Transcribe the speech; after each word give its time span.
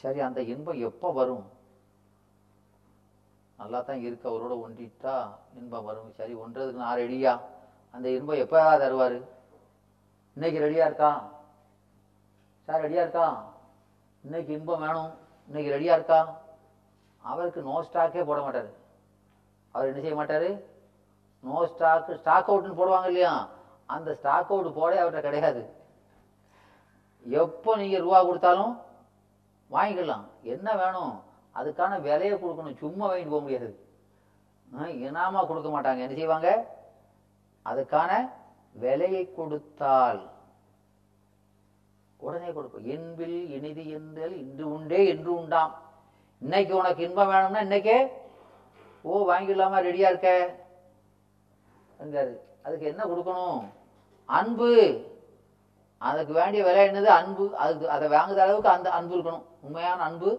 சரி 0.00 0.20
அந்த 0.26 0.40
இன்பம் 0.52 0.84
எப்போ 0.88 1.08
வரும்? 1.18 1.44
நல்லா 3.58 3.78
தான் 3.86 4.04
இருக்கு 4.06 4.26
அவரோட 4.30 4.54
ஒன்றிட்டா 4.64 5.14
இன்பம் 5.60 5.86
வரும். 5.88 6.10
சரி 6.18 6.34
ஒன்றதுக்கு 6.42 6.82
நான் 6.84 7.00
ரெடியா 7.04 7.32
அந்த 7.94 8.06
இன்பம் 8.16 8.42
எப்போ 8.44 8.58
தருவார்? 8.82 9.18
இன்னைக்கு 10.36 10.58
ரெடியா 10.66 10.84
இருக்கா 10.88 11.12
சார் 12.68 12.84
ரெடியா 12.86 13.02
இருக்கா 13.06 13.26
இன்னைக்கு 14.24 14.50
இன்பம் 14.58 14.82
வேணும். 14.84 15.12
இன்னைக்கு 15.48 15.70
ரெடியா 15.76 15.92
இருக்கா? 15.98 16.20
அவருக்கு 17.24 17.60
நோ 17.68 17.76
ஸ்டாக்கே 17.86 18.24
போட 18.30 18.40
மாட்டார். 18.46 18.70
அவர் 19.74 19.88
என்ன 19.90 20.00
செய்ய 20.04 20.16
மாட்டாரு? 20.18 20.50
நோ 21.44 21.58
ஸ்டாக் 21.70 22.10
ஸ்டாக் 22.20 22.50
அவுட்னு 22.50 22.78
போடுவாங்க 22.80 23.08
இல்லையா? 23.12 23.32
அந்த 23.94 24.10
ஸ்டாக் 24.20 24.52
அவுட் 24.52 24.76
போட 24.78 24.92
அவர்கிட்ட 25.02 25.22
கிடையாது. 25.26 25.62
எப்போ 27.24 27.70
நீங்கள் 27.82 28.04
ரூபா 28.06 28.20
கொடுத்தாலும் 28.28 28.74
வாங்கிக்கலாம். 29.70 30.24
என்ன 30.42 30.76
வேணும்? 30.76 31.22
அதுக்கான 31.54 32.00
விலையை 32.00 32.32
கொடுக்கணும். 32.32 32.76
சும்மா 32.76 33.12
வாங்கிட்டு 33.12 33.28
போக 33.28 33.40
முடியாது. 33.40 33.86
ஆ, 34.76 34.82
இனாமா 34.82 35.46
கொடுக்க 35.46 35.80
மாட்டாங்க. 35.80 35.98
என்ன 35.98 36.14
செய்வாங்க? 36.14 36.76
அதுக்கான 37.64 38.30
விலையை 38.72 39.34
கொடுத்தால் 39.34 40.30
உடனே 42.16 42.52
கொடுப்போம். 42.52 42.86
என்பில் 42.86 43.50
இனிது 43.50 43.88
என்றல் 43.88 44.38
இன்று 44.38 44.72
உண்டே 44.72 45.08
என்று 45.08 45.34
உண்டாம். 45.34 45.82
இன்னைக்கு 46.40 46.76
உனக்கு 46.76 47.02
இன்பம் 47.02 47.28
வேணும்னா 47.28 47.60
இன்னைக்கே 47.60 48.08
ஓ 49.02 49.30
வாங்கிடலாமா? 49.30 49.80
ரெடியா 49.80 50.08
இருக்க. 50.08 50.54
அதுக்கு 52.62 52.86
என்ன 52.86 53.04
கொடுக்கணும்? 53.04 53.68
அன்பு. 54.24 55.04
அதுக்கு 55.98 56.32
வேண்டிய 56.32 56.64
விலை 56.64 56.82
என்னது? 56.88 57.10
அன்பு. 57.18 57.44
அதுக்கு 57.56 57.90
அதை 57.90 58.08
வாங்குற 58.08 58.38
அளவுக்கு 58.44 58.68
அந்த 58.68 58.90
அன்பு 58.90 59.14
இருக்கணும். 59.16 59.46
உண்மையான 59.60 60.02
அன்பு 60.02 60.30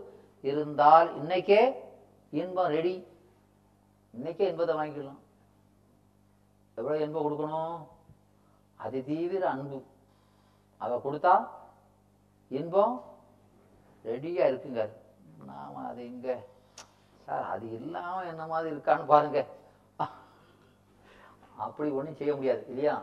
இருந்தால் 0.42 1.10
இன்னைக்கே 1.22 1.62
இன்பம் 2.30 2.72
ரெடி 2.78 2.96
இன்னைக்கே 4.14 4.46
இன்பத்தை 4.52 4.76
வாங்கிக்கலாம் 4.76 5.20
எவ்வளோ 6.78 6.98
இன்பம் 7.06 7.26
கொடுக்கணும்? 7.26 7.78
அதி 8.76 9.00
தீவிர 9.04 9.50
அன்பு. 9.50 9.80
அதை 10.78 10.98
கொடுத்தா 10.98 11.34
இன்பம் 12.48 12.96
ரெடியா 14.06 14.44
இருக்குங்க. 14.52 14.84
நாம 15.46 15.88
அது 15.88 16.02
இங்க. 16.06 16.28
சார் 17.26 17.48
அது 17.54 17.66
இல்லாம 17.80 18.24
என்ன 18.24 18.46
மாதிரி 18.46 18.76
இருக்கான்னு 18.76 19.06
பாருங்க. 19.14 19.40
அப்படி 21.66 21.90
ஒன்றும் 21.90 22.20
செய்ய 22.20 22.36
முடியாது 22.36 22.66
இல்லையா? 22.68 23.02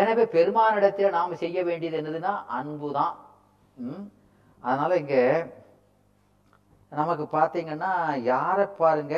எனவே 0.00 0.24
பெருமானிடத்தில் 0.36 1.16
நாம் 1.18 1.40
செய்ய 1.42 1.58
வேண்டியது 1.68 1.98
என்னதுன்னா 2.00 2.32
அன்பு 2.58 2.88
தான் 2.98 3.14
அதனால 4.62 4.90
இங்க 5.02 5.16
நமக்கு 6.92 7.24
பார்த்தீங்கன்னா 7.36 7.90
யாரை 8.32 8.64
பாருங்க? 8.80 9.16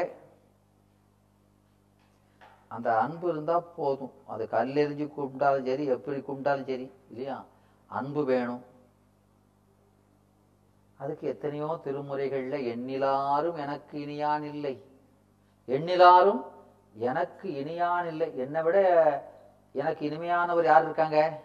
அந்த 2.75 2.89
அன்பு 3.05 3.27
இருந்தா 3.33 3.56
போதும். 3.77 4.12
அது 4.33 4.42
கல்லெறிஞ்சு 4.56 5.06
கும்பிட்டாலும் 5.17 5.69
சரி 5.69 5.84
எப்படி 5.95 6.19
கும்பிட்டாலும் 6.28 6.69
சரி 6.70 6.87
இல்லையா? 7.11 7.37
அன்பு 7.91 8.22
வேணும். 8.33 8.62
அதுக்கு 11.00 11.25
எத்தனையோ 11.33 11.69
திருமுறைகள்ல 11.84 12.56
எண்ணிலாரும் 12.72 13.59
எனக்கு 13.65 13.94
இனியான் 14.05 14.47
இல்லை. 14.53 14.75
எண்ணிலாரும் 15.77 16.42
எனக்கு 17.09 17.47
இனியான் 17.62 18.09
இல்லை. 18.12 18.28
என்னை 18.44 18.62
விட 18.67 18.78
எனக்கு 19.72 20.10
இனிமையானவர் 20.10 20.64
யார் 20.64 20.82
இருக்காங்க? 20.82 21.40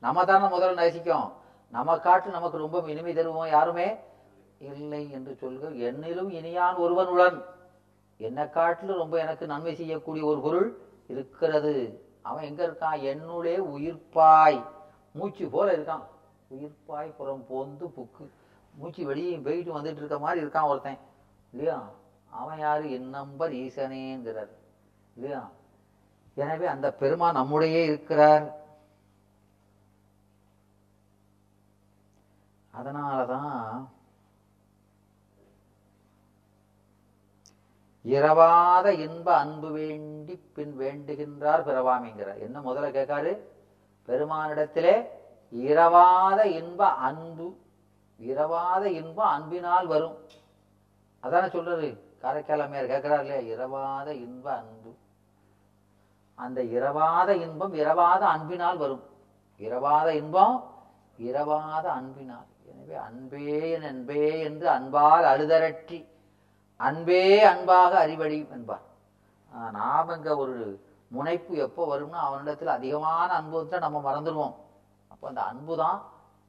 நம்ம 0.00 0.24
தானே 0.24 0.56
முதல்ல 0.56 0.74
நேசிக்கும். 0.74 1.32
நம்ம 1.70 1.98
காட்டு 1.98 2.30
நமக்கு 2.30 2.58
ரொம்ப 2.58 2.82
இனிமை 2.86 3.14
தருவோம் 3.14 3.48
யாருமே? 3.48 3.96
இல்லை 4.58 5.10
என்று 5.10 5.36
சொல்க 5.40 5.68
என்னிலும் 5.68 6.30
இனியான் 6.30 6.76
ஒருவன் 6.76 7.06
உடன் 7.06 7.44
என்னை 8.16 8.50
காட்டிலும் 8.50 8.96
ரொம்ப 8.96 9.18
எனக்கு 9.18 9.46
நன்மை 9.46 9.74
செய்யக்கூடிய 9.74 10.24
ஒரு 10.24 10.40
பொருள் 10.40 10.78
இருக்கிறது. 11.06 12.04
அவன் 12.22 12.44
எங்க 12.44 12.66
இருக்கான்? 12.66 13.02
என்னுடைய 13.02 13.62
உயிர்ப்பாய். 13.62 14.64
மூச்சு 15.12 15.48
போல 15.48 15.72
இருக்கான். 15.72 16.02
உயிர்ப்பாய் 16.50 17.14
புறம் 17.16 17.46
போந்து 17.48 17.86
புக்கு. 17.86 18.28
மூச்சு 18.74 19.06
வெளியே 19.06 19.36
போயிட்டு 19.36 19.80
வந்துட்டு 19.80 19.96
இருக்க 19.96 20.18
மாதிரி 20.18 20.46
இருக்கான் 20.46 20.64
ஒருத்தன். 20.64 20.98
இல்லையா? 21.50 21.90
அவன் 22.30 22.58
யாரு? 22.58 22.92
என்னம்பர் 22.92 23.52
ஈசனேங்கிறார். 23.52 24.50
இல்லையா? 25.14 25.50
எனவே 26.36 26.66
அந்த 26.66 26.92
பெருமான் 26.92 27.38
நம்முடையே 27.40 27.84
இருக்கிறார். 27.84 28.46
அதனாலதான் 32.74 33.86
இரவாத 38.04 38.86
இன்ப 38.88 39.36
அன்பு 39.36 39.70
வேண்டி 39.70 40.34
பின் 40.54 40.78
வேண்டுகின்றார் 40.78 41.66
பிறவாமிங்கிறார். 41.68 42.38
என்ன 42.38 42.60
முதல்ல 42.60 42.90
கேட்காரு? 42.90 43.32
பெருமானிடத்திலே 44.08 44.94
இரவாத 45.52 46.44
இன்ப 46.44 46.88
அன்பு 47.08 47.46
இரவாத 48.20 48.84
இன்ப 48.84 49.24
அன்பினால் 49.24 49.86
வரும். 49.86 50.18
அதான 51.22 51.48
சொல்றது? 51.48 51.88
காரைக்கால் 52.18 52.60
அம்மையார் 52.60 52.86
கேட்கிறார் 52.86 53.24
இல்லையா 53.24 53.42
இரவாத 53.54 54.08
இன்ப 54.12 54.46
அன்பு. 54.56 54.92
அந்த 56.38 56.60
இரவாத 56.76 57.30
இன்பம் 57.44 57.74
இரவாத 57.74 58.22
அன்பினால் 58.34 58.76
வரும். 58.76 59.04
இரவாத 59.60 60.08
இன்பம் 60.20 60.56
இரவாத 61.18 61.86
அன்பினால். 61.98 62.48
எனவே 62.70 62.96
அன்பே 63.08 63.44
என் 63.74 63.88
அன்பே 63.92 64.24
என்று 64.48 64.66
அன்பால் 64.76 65.26
அழுதரற்றி 65.32 65.98
அன்பே 66.80 67.22
அன்பாக 67.52 67.92
அறிவடி 68.04 68.38
என்பார். 68.56 68.84
நாம் 69.78 70.12
இங்கே 70.16 70.32
ஒரு 70.42 70.56
முனைப்பு 71.08 71.52
எப்போ 71.66 71.82
வரும்னா 71.92 72.20
அவனிடத்தில் 72.28 72.76
அதிகமான 72.78 73.28
அன்பு 73.38 73.78
நம்ம 73.84 73.98
மறந்துடுவோம். 74.08 74.54
அப்போ 75.12 75.24
அந்த 75.28 75.42
அன்பு 75.50 75.74
தான் 75.76 75.98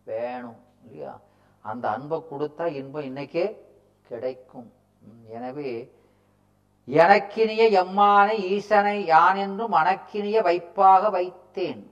வேணும் 0.03 0.59
இல்லையா? 0.83 1.13
அந்த 1.61 1.85
அன்பை 1.89 2.17
கொடுத்தா 2.31 2.65
இன்பம் 2.79 3.07
இன்னைக்கே 3.09 3.45
கிடைக்கும். 4.09 4.67
எனவே 5.35 5.69
எனக்கினிய 6.87 7.83
எம்மானை 7.83 8.39
ஈசனை 8.39 9.05
யான் 9.05 9.35
என்று 9.35 9.69
மனக்கினிய 9.69 10.41
வைப்பாக 10.41 11.09
வைத்தேன். 11.09 11.91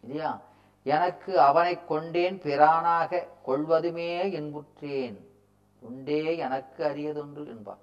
இல்லையா? 0.00 0.40
எனக்கு 0.82 1.40
அவனை 1.40 1.84
கொண்டேன் 1.84 2.40
பிரானாக 2.40 3.26
கொள்வதுமே 3.42 4.32
என்புற்றேன் 4.32 5.28
உண்டே 5.80 6.36
எனக்கு 6.36 6.84
அரியதொன்று 6.84 7.46
என்பான். 7.46 7.78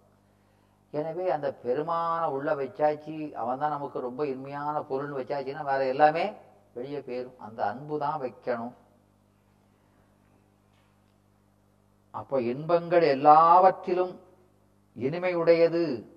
எனவே 0.91 1.29
அந்த 1.29 1.55
பெருமான 1.63 2.25
உள்ள 2.25 2.55
வச்சாச்சு. 2.55 3.31
அவன் 3.31 3.59
தான் 3.59 3.69
நமக்கு 3.69 3.99
ரொம்ப 3.99 4.25
இனிமையான 4.25 4.79
பொருள்னு 4.79 5.19
வச்சாச்சுன்னா 5.19 5.63
வேற 5.63 5.85
எல்லாமே 5.85 6.33
வெளியே 6.73 6.97
போயிரும். 6.97 7.37
அந்த 7.37 7.65
அன்பு 7.65 7.99
தான் 7.99 8.21
வைக்கணும். 8.21 8.73
அப்போ 12.11 12.41
இன்பங்கள் 12.41 13.01
எல்லாவற்றிலும் 13.01 14.19
இனிமையுடையது 14.99 16.11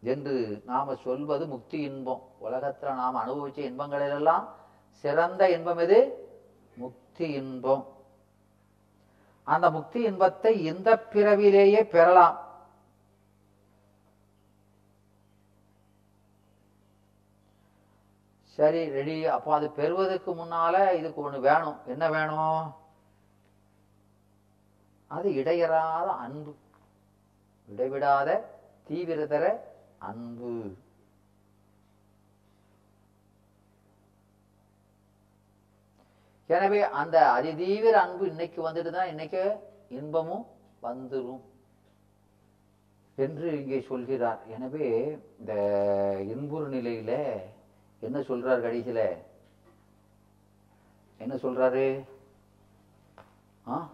என்று 0.00 0.62
நாம 0.66 0.94
சொல்வது 0.94 1.46
முக்தி 1.46 1.80
இன்பம். 1.80 2.28
உலகத்துல 2.42 2.94
நாம் 2.94 3.16
அனுபவிச்ச 3.16 3.50
இன்பங்களிலெல்லாம் 3.50 4.48
சிறந்த 4.90 5.50
இன்பம் 5.50 5.78
எது? 5.78 6.28
முக்தி 6.76 7.30
இன்பம். 7.30 7.92
அந்த 9.42 9.70
முக்தி 9.70 10.02
இன்பத்தை 10.02 10.64
இந்த 10.64 10.98
பிறவிலேயே 10.98 11.84
பெறலாம். 11.84 12.42
சரி 18.44 18.88
ரெடி. 18.88 19.26
அப்போ 19.26 19.54
அது 19.54 19.70
பெறுவதற்கு 19.70 20.34
முன்னால 20.34 20.94
இதுக்கு 20.94 21.30
ஒண்ணு 21.30 21.40
வேணும். 21.40 21.78
என்ன 21.86 22.08
வேணும்? 22.10 22.74
அது 25.06 25.30
இடையறாத 25.30 26.06
அன்பு. 26.06 26.56
விடைவிடாத 27.64 28.58
தீவிரதர 28.88 29.56
அன்பு. 29.98 30.76
எனவே 36.46 36.82
அந்த 36.82 37.30
அதிதீவிர 37.30 37.90
அன்பு 37.90 38.26
இன்னைக்கு 38.26 38.70
வந்துட்டு 38.70 38.90
தான் 38.90 39.08
இன்னைக்கு 39.08 39.56
இன்பமும் 39.88 40.46
வந்துடும் 40.82 41.40
என்று 43.16 43.52
இங்கே 43.52 43.80
சொல்கிறார். 43.80 44.46
எனவே 44.46 45.18
இந்த 45.38 45.54
இன்புறு 46.20 46.68
நிலையில 46.68 47.40
என்ன 48.00 48.20
சொல்றார் 48.20 48.60
கடைசியில? 48.60 49.16
என்ன 51.18 51.34
சொல்றாரு? 51.34 52.04
ஆ? 53.68 53.88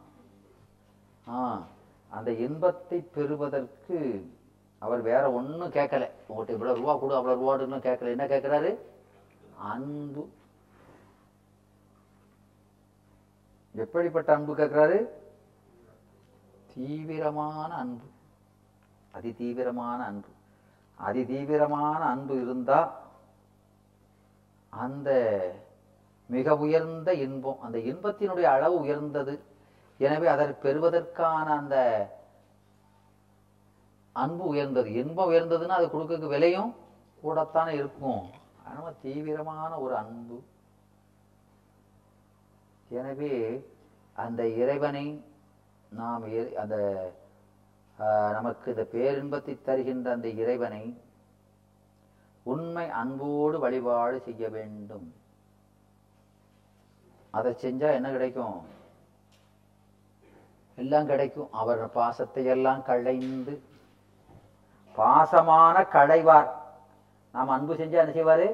ஆ. 1.28 1.66
அந்த 2.10 2.32
இன்பத்தை 2.32 3.00
பெறுவதற்கு 3.00 4.30
அவர் 4.78 5.00
வேற 5.00 5.32
ஒன்றும் 5.32 5.70
கேட்கல. 5.70 6.10
உங்கள்கிட்ட 6.28 6.48
இவ்வளவு 6.48 6.78
ரூபா 6.78 6.96
கொடு 6.96 7.14
அவ்வளோ 7.14 7.34
ரூபாடுன்னு 7.38 7.74
கேட்கல. 7.74 8.08
என்ன 8.08 8.26
கேட்குறாரு? 8.26 8.76
அன்பு. 9.58 10.28
எப்படிப்பட்ட 13.72 14.34
அன்பு 14.34 14.56
கேட்குறாரு? 14.56 15.08
தீவிரமான 16.74 17.74
அன்பு. 17.74 18.04
அதி 19.10 19.34
தீவிரமான 19.34 20.04
அன்பு. 20.04 20.28
அதி 20.94 21.26
தீவிரமான 21.26 22.04
அன்பு 22.04 22.42
இருந்தா 22.42 23.00
அந்த 24.68 25.10
மிக 26.26 26.56
உயர்ந்த 26.56 27.14
இன்பம் 27.14 27.60
அந்த 27.60 27.78
இன்பத்தினுடைய 27.78 28.42
அளவு 28.42 28.80
உயர்ந்தது. 28.80 29.49
எனவே 30.00 30.26
அதை 30.28 30.46
பெறுவதற்கான 30.64 31.46
அந்த 31.56 31.76
அன்பு 34.16 34.44
உயர்ந்தது. 34.44 34.88
இன்பம் 34.92 35.30
உயர்ந்ததுன்னா 35.30 35.78
அது 35.80 35.90
கொடுக்க 35.90 36.26
விலையும் 36.26 36.70
கூடத்தானே 37.22 37.70
இருக்கும். 37.70 38.22
ஆனால் 38.64 39.00
தீவிரமான 39.02 39.72
ஒரு 39.78 39.94
அன்பு. 39.96 40.38
எனவே 42.90 43.34
அந்த 44.16 44.42
இறைவனை 44.62 45.06
நாம் 45.92 46.24
அந்த 46.56 46.76
ஆஹ், 47.98 48.32
நமக்கு 48.32 48.66
இந்த 48.70 48.84
பேரின்பத்தை 48.92 49.54
தருகின்ற 49.62 50.10
அந்த 50.12 50.28
இறைவனை 50.42 50.84
உண்மை 52.46 52.84
அன்போடு 53.00 53.58
வழிபாடு 53.58 54.20
செய்ய 54.20 54.48
வேண்டும். 54.48 55.06
அதை 57.34 57.50
செஞ்சா 57.64 57.88
என்ன 57.94 58.08
கிடைக்கும்? 58.10 58.56
எல்லாம் 60.82 61.10
கிடைக்கும். 61.10 61.52
அவர் 61.60 61.82
பாசத்தை 61.98 62.44
எல்லாம் 62.54 62.82
களைந்து. 62.88 63.54
பாசமான 64.98 65.82
களைவார். 65.96 66.50
நாம் 67.34 67.54
அன்பு 67.56 67.74
செஞ்சா 67.80 68.00
என்ன 68.02 68.14
செய்வாரு? 68.18 68.48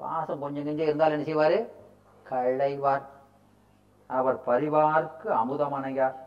பாசம் 0.00 0.42
கொஞ்சம் 0.44 0.66
கொஞ்சம் 0.68 0.88
இருந்தாலும் 0.88 1.16
என்ன 1.16 1.28
செய்வார்? 1.30 1.58
களைவார். 2.30 3.04
அவர் 4.16 4.38
பரிவார்க்கு 4.46 5.28
அமுதமனையார் 5.42 6.18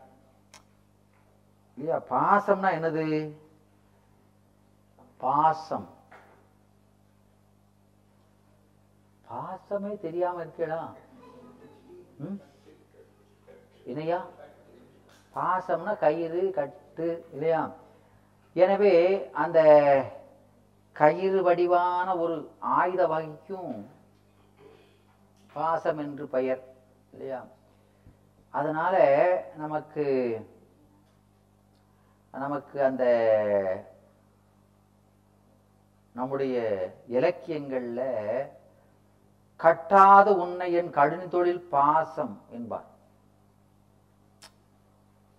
இல்லையா? 1.78 1.98
பாசம்னா 2.12 2.70
என்னது? 2.78 3.04
பாசம். 5.24 5.88
பாசமே 9.30 9.92
தெரியாம 10.06 10.40
இருக்கலாம். 10.40 10.94
இணையா 13.92 14.18
பாசம்னா 15.38 15.92
கயிறு 16.04 16.42
கட்டு 16.58 17.08
இல்லையா? 17.32 17.62
எனவே 18.56 18.94
அந்த 19.42 19.58
கயிறு 20.96 21.40
வடிவான 21.46 22.06
ஒரு 22.22 22.36
ஆயுத 22.76 23.02
வகைக்கும் 23.12 23.74
பாசம் 25.52 26.00
என்று 26.04 26.24
பெயர் 26.34 26.62
இல்லையா? 27.12 27.40
அதனால 28.54 28.94
நமக்கு 29.62 30.06
நமக்கு 32.34 32.78
அந்த 32.88 33.04
நம்முடைய 36.14 36.56
இலக்கியங்கள்ல 37.16 38.00
கட்டாத 39.60 40.28
உன்னை 40.42 40.66
என் 40.78 40.90
கடின 40.98 41.22
தொழில் 41.34 41.64
பாசம் 41.74 42.34
என்பார். 42.56 42.87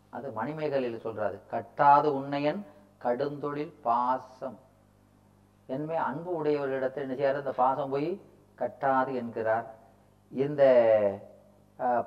அது 0.09 0.31
மணிமேகலையில் 0.31 1.05
சொல்றாரு. 1.05 1.37
கட்டாத 1.51 2.05
உன்னையன் 2.19 2.65
கடுந்தொழில் 3.03 3.73
பாசம். 3.81 4.59
என்மே 5.69 5.95
அன்பு 5.95 6.43
உடையவர்களிடத்தில் 6.43 7.03
என்ன 7.05 7.15
செய்யார் 7.15 7.37
இந்த 7.37 7.51
பாசம் 7.51 7.89
போய் 7.89 8.21
கட்டாது 8.57 9.11
என்கிறார். 9.15 9.67
இந்த 10.29 10.63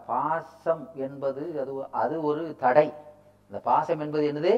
பாசம் 0.07 0.91
என்பது 0.95 1.43
அது 1.61 1.73
அது 1.91 2.23
ஒரு 2.23 2.57
தடை. 2.57 2.93
இந்த 3.47 3.61
பாசம் 3.65 4.01
என்பது 4.01 4.25
என்னது? 4.33 4.53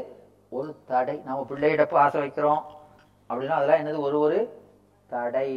ஒரு 0.49 0.77
தடை. 0.87 1.17
நம்ம 1.25 1.47
பிள்ளையிட 1.51 1.85
பாசம் 1.89 2.23
வைக்கிறோம். 2.23 2.63
அப்படின்னா 3.29 3.57
அதெல்லாம் 3.59 3.81
என்னது? 3.81 3.99
ஒரு 4.09 4.19
ஒரு 4.19 4.39
தடை. 5.07 5.51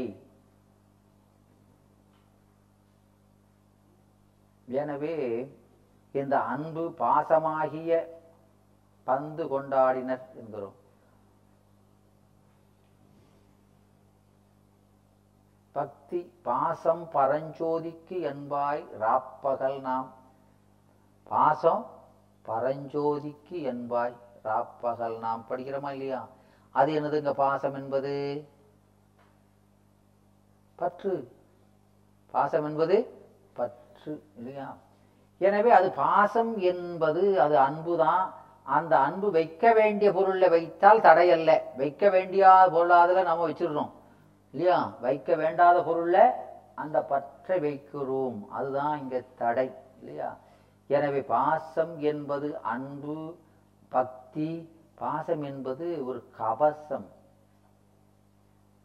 எனவே 4.65 5.15
இந்த 6.17 6.41
அன்பு 6.41 6.93
பாசமாகிய 6.97 8.07
பந்து 9.03 9.45
கொண்டாடினர் 9.45 10.33
என்கிறோம். 10.33 10.73
பக்தி 15.71 16.31
பாசம் 16.41 17.09
பரஞ்சோதிக்கு 17.13 18.21
என்பாய் 18.21 18.85
ராப்பகல் 18.99 19.79
நாம். 19.79 20.11
பாசம் 21.23 21.85
பரஞ்சோதிக்கு 22.45 23.61
என்பாய் 23.63 24.15
ராப்பகல் 24.43 25.19
நாம். 25.19 25.45
படிக்கிறோமா 25.49 25.89
இல்லையா? 25.89 26.27
அது 26.71 27.01
என்னதுங்க 27.01 27.31
பாசம் 27.31 27.73
என்பது? 27.73 28.47
பற்று. 30.75 31.31
பாசம் 32.31 32.65
என்பது 32.65 32.95
பற்று 33.53 34.23
இல்லையா? 34.35 34.77
எனவே 35.37 35.71
அது 35.71 35.91
பாசம் 35.91 36.59
என்பது 36.59 37.41
அது 37.41 37.57
அன்புதான். 37.57 38.33
அந்த 38.63 38.97
அன்பு 38.97 39.31
வைக்க 39.31 39.71
வேண்டிய 39.71 40.11
பொருளில் 40.11 40.49
வைத்தால் 40.49 40.99
தடையல்ல. 40.99 41.61
வைக்க 41.75 42.09
வேண்டிய 42.09 42.69
பொருளாதுல 42.73 43.23
நம்ம 43.23 43.49
வச்சிடுறோம் 43.49 43.91
இல்லையா? 44.53 44.91
வைக்க 45.01 45.35
வேண்டாத 45.35 45.79
பொருள்ல 45.79 46.17
அந்த 46.75 47.01
பற்றை 47.01 47.59
வைக்கிறோம். 47.59 48.47
அதுதான் 48.49 48.99
இங்க 48.99 49.21
தடை 49.35 49.71
இல்லையா? 49.99 50.35
எனவே 50.87 51.21
பாசம் 51.21 51.99
என்பது 51.99 52.57
அன்பு 52.57 53.35
பக்தி. 53.89 54.69
பாசம் 54.95 55.41
என்பது 55.41 56.05
ஒரு 56.05 56.19
கவசம். 56.37 57.07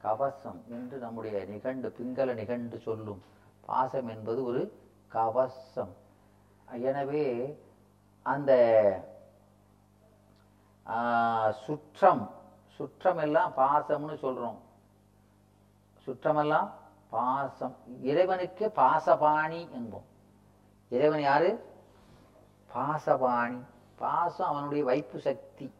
கவசம் 0.00 0.60
என்று 0.68 0.98
நம்முடைய 0.98 1.44
நிகண்டு 1.44 1.92
பிங்கள 1.98 2.34
நிகண்டு 2.34 2.78
சொல்லும். 2.78 3.22
பாசம் 3.66 4.06
என்பது 4.06 4.44
ஒரு 4.44 4.62
கவசம். 5.08 5.92
எனவே 6.80 7.58
அந்த 8.22 8.52
சுற்றம் 11.64 12.30
சுற்றம் 12.68 13.18
எல்லாம் 13.18 13.52
பாசம்னு 13.56 14.16
சொல்கிறோம் 14.16 14.70
சுற்றமெல்லாம் 16.06 16.70
பாசம். 17.10 17.76
இறைவனுக்கு 18.02 18.72
பாசபாணி 18.74 19.68
என்போம். 19.74 20.04
இறைவன் 20.88 21.20
யாரு? 21.20 21.74
பாசபாணி. 22.74 23.60
பாசம் 23.96 24.48
அவனுடைய 24.48 24.84
வைப்பு 24.84 25.20
சக்தி. 25.20 25.74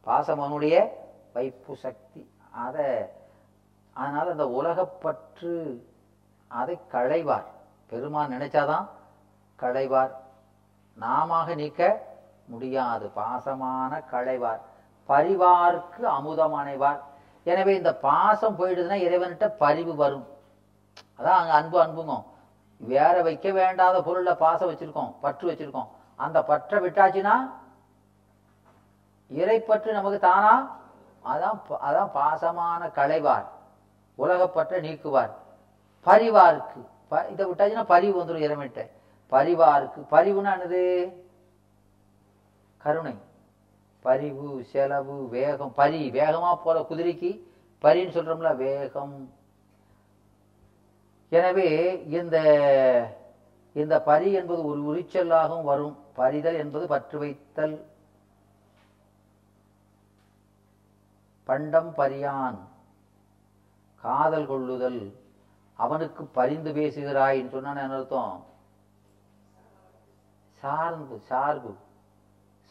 பாசம் 0.00 0.38
அவனுடைய 0.38 1.08
வைப்பு 1.32 1.76
சக்தி. 1.76 2.30
அதை 2.50 2.84
அதனால் 3.92 4.30
அந்த 4.30 4.46
உலகப்பற்று 4.46 5.82
அதை 6.48 6.78
களைவார். 6.92 7.44
பெருமான் 7.86 8.32
நினைச்சாதான் 8.32 8.88
களைவார். 9.58 10.14
நாமாக 10.94 11.54
நீக்க 11.54 12.06
முடியாது. 12.44 13.10
பாசமான 13.16 14.04
களைவார். 14.12 14.60
பரிவார்க்கு 15.08 16.02
அமுதம் 16.02 16.54
அணைவார். 16.54 17.00
எனவே 17.42 17.76
இந்த 17.76 17.94
பாசம் 17.94 18.58
போயிடுதுன்னா 18.58 18.92
இறைவன்கிட்ட 18.92 19.48
பரிவு 19.48 19.94
வரும். 19.94 20.26
அதான் 21.18 21.22
அங்க 21.22 21.52
அன்பு 21.52 21.82
அன்புங்க. 21.82 22.24
வேற 22.76 23.22
வைக்க 23.22 23.50
வேண்டாத 23.50 23.98
பொருள்ல 23.98 24.34
பாசம் 24.34 24.70
வச்சிருக்கோம் 24.70 25.14
பற்று 25.20 25.50
வச்சிருக்கோம். 25.50 25.88
அந்த 26.16 26.42
பற்றை 26.42 26.86
விட்டாச்சுன்னா 26.86 27.36
இறைப்பற்று 29.34 29.92
நமக்கு 29.92 30.18
தானா? 30.18 30.76
அதான் 31.24 31.60
அதான் 31.70 32.10
பாசமான 32.14 32.88
களைவார். 32.88 33.46
உலகப்பற்றை 34.14 34.80
நீக்குவார். 34.80 35.30
பரிவாருக்கு 36.04 36.86
ப- 37.08 37.26
இதை 37.30 37.46
விட்டாச்சுன்னா 37.46 37.84
பரிவு 37.84 38.24
வந்துடும் 38.24 38.40
இறைவன்கிட்ட. 38.40 38.90
பரிவாருக்கு 39.30 40.06
பரிவுன்னா 40.10 40.52
என்னது? 40.52 41.12
கருணை. 42.78 43.14
பரிவு 44.00 44.64
செலவு 44.64 45.28
வேகம். 45.28 45.74
பரி 45.74 46.10
வேகமா 46.10 46.56
போற 46.56 46.86
குதிரைக்கு 46.90 47.40
பரின்னு 47.82 48.12
சொல்றோம்ல 48.12 48.56
வேகம். 48.56 49.32
எனவே 51.28 52.02
இந்த 52.06 52.38
இந்த 53.72 54.02
பரி 54.02 54.32
என்பது 54.32 54.64
ஒரு 54.64 54.80
உரிச்சலாகவும் 54.82 55.64
வரும். 55.64 55.96
பரிதல் 56.12 56.54
என்பது 56.54 56.86
பற்று 56.86 57.18
வைத்தல். 57.18 57.86
பண்டம் 61.44 61.94
பரியான். 61.94 62.68
காதல் 63.96 64.46
கொள்ளுதல். 64.46 65.18
அவனுக்கு 65.74 66.24
பரிந்து 66.24 66.72
பேசுகிறாயின்னு 66.72 67.52
சொன்னான்னு 67.52 67.82
என்ன 67.82 67.96
அர்த்தம் 67.96 68.48
சார்பு 70.60 71.20
சார்பு 71.20 71.76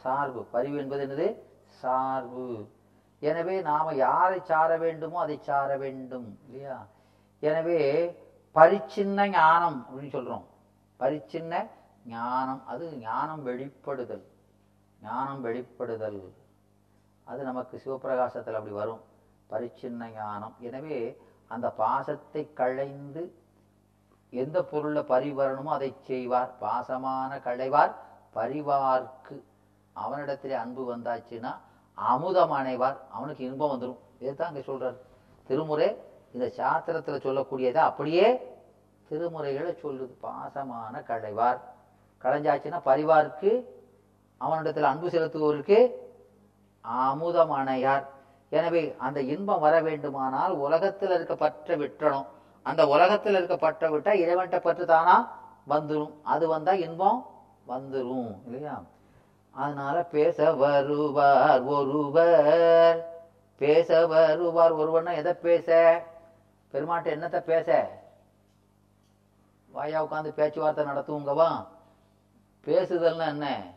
சார்பு. 0.01 0.45
பரிவு 0.51 0.77
என்பது 0.77 1.05
என்னது? 1.07 1.27
சார்பு. 1.67 2.69
எனவே 3.19 3.61
நாம் 3.61 3.95
யாரை 3.95 4.39
சார 4.43 4.77
வேண்டுமோ 4.77 5.19
அதை 5.19 5.39
சார 5.41 5.77
வேண்டும் 5.77 6.39
இல்லையா? 6.45 6.85
எனவே 7.39 7.79
பரிச்சின்ன 8.55 9.27
ஞானம் 9.27 9.85
அப்படின்னு 9.87 10.09
சொல்கிறோம் 10.09 10.45
பரிச்சின்ன 10.99 11.67
ஞானம். 12.05 12.67
அது 12.67 12.97
ஞானம் 12.97 13.47
வெளிப்படுதல். 13.47 14.23
ஞானம் 15.01 15.45
வெளிப்படுதல். 15.45 16.21
அது 17.23 17.43
நமக்கு 17.43 17.81
சிவப்பிரகாசத்தில் 17.85 18.57
அப்படி 18.59 18.75
வரும். 18.81 19.01
பரிச்சின்ன 19.49 20.11
ஞானம். 20.13 20.55
எனவே 20.59 20.97
அந்த 21.47 21.67
பாசத்தை 21.71 22.53
களைந்து 22.53 23.23
எந்த 24.29 24.63
பொருளை 24.63 25.01
பரிவரணுமோ 25.01 25.71
அதை 25.77 25.95
செய்வார். 26.01 26.51
பாசமான 26.61 27.31
களைவார். 27.45 27.93
பரிவார்க்கு 28.35 29.35
அவனிடத்திலே 29.95 30.55
அன்பு 30.63 30.95
வந்தாச்சுன்னா 30.95 31.51
அமுதம் 31.93 32.51
அணைவார். 32.51 32.97
அவனுக்கு 33.11 33.45
இன்பம் 33.45 33.73
வந்துடும் 33.73 33.99
இதுதான் 34.19 34.47
அங்க 34.47 34.59
சொல்றார். 34.59 34.97
திருமுறை 35.47 35.89
இந்த 36.33 36.45
சாஸ்திரத்துல 36.57 37.19
சொல்லக்கூடியதை 37.25 37.81
அப்படியே 37.89 38.27
திருமுறைகளை 39.09 39.71
சொல்லுது. 39.83 40.13
பாசமான 40.21 41.03
களைவார். 41.07 41.59
களைஞ்சாச்சுன்னா 42.23 42.79
பரிவார்க்கு 42.85 43.51
அவனிடத்தில் 44.37 44.83
அன்பு 44.83 45.07
செலுத்துவோருக்கு 45.07 45.79
அமுதம் 46.81 47.51
அணையார். 47.51 48.05
எனவே 48.49 48.95
அந்த 48.97 49.21
இன்பம் 49.21 49.59
வர 49.59 49.81
வேண்டுமானால் 49.81 50.53
உலகத்தில் 50.65 51.11
இருக்க 51.11 51.35
பற்ற 51.35 51.77
விட்டணும் 51.77 52.27
அந்த 52.63 52.87
உலகத்தில் 52.87 53.33
இருக்க 53.33 53.57
பற்ற 53.57 53.89
விட்டா 53.89 54.11
இறைவன்ட்ட 54.23 54.61
பற்று 54.61 54.85
தானா 54.85 55.37
வந்துடும் 55.69 56.13
அது 56.23 56.47
வந்தால் 56.47 56.79
இன்பம் 56.79 57.25
வந்துடும் 57.67 58.35
இல்லையா? 58.45 58.83
அதனால 59.51 60.03
பேச 60.03 60.53
வருவார் 60.53 61.61
ஒருவர். 61.61 63.05
பேச 63.57 64.07
வருவார் 64.07 64.75
ஒருவர்னா 64.75 65.15
எதை 65.15 65.33
பேச? 65.33 65.67
பெருமாட்ட 66.73 67.07
என்னத்தை 67.15 67.39
பேச? 67.39 67.89
வாயா 69.71 70.03
உட்காந்து 70.03 70.27
பேச்சுவார்த்தை 70.27 70.85
நடத்துவங்கவா 70.85 71.65
பேசுதல்னா 72.67 73.27
என்ன? 73.27 73.73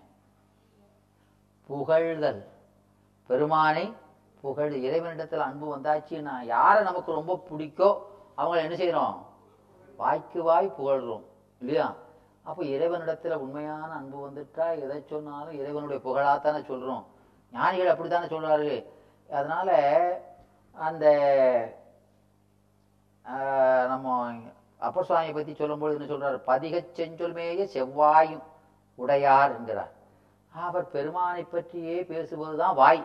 புகழ்தல். 1.68 2.44
பெருமானை 3.26 3.92
புகழ். 4.40 4.72
இறைவனிடத்தில் 4.72 5.40
அன்பு 5.40 5.76
வந்தாச்சுன்னா 5.76 6.42
யாரை 6.44 6.82
நமக்கு 6.82 7.12
ரொம்ப 7.12 7.42
பிடிக்கோ 7.50 7.90
அவங்கள 8.38 8.58
என்ன 8.62 8.76
செய்கிறோம் 8.76 9.16
வாய்க்கு 9.98 10.40
வாய் 10.42 10.76
புகழ்கிறோம் 10.76 11.24
இல்லையா? 11.60 11.86
அப்போ 12.46 12.62
இறைவனிடத்தில் 12.66 13.42
உண்மையான 13.42 13.90
அன்பு 13.98 14.18
வந்துட்டா 14.22 14.66
எதை 14.84 14.98
சொன்னாலும் 15.04 15.58
இறைவனுடைய 15.60 15.98
புகழாத்தானே 16.06 16.60
சொல்கிறோம் 16.66 17.04
ஞானிகள் 17.52 17.92
அப்படித்தானே 17.92 18.26
சொல்கிறாரு 18.26 18.72
அதனால் 19.30 19.74
அந்த 20.74 21.04
நம்ம 23.88 24.06
அப்பர் 24.80 25.06
சுவாமியை 25.08 25.32
பற்றி 25.32 25.52
சொல்லும்போது 25.54 25.94
என்ன 25.96 26.06
சொல்கிறார் 26.06 26.38
பதிகச் 26.46 26.96
செஞ்சொல்மேய 26.96 27.66
செவ்வாயும் 27.74 28.44
உடையார் 28.98 29.54
என்கிறார். 29.56 29.92
அவர் 30.52 30.90
பெருமானை 30.94 31.44
பற்றியே 31.44 31.98
பேசுவது 32.04 32.56
தான் 32.56 32.74
வாய் 32.74 33.02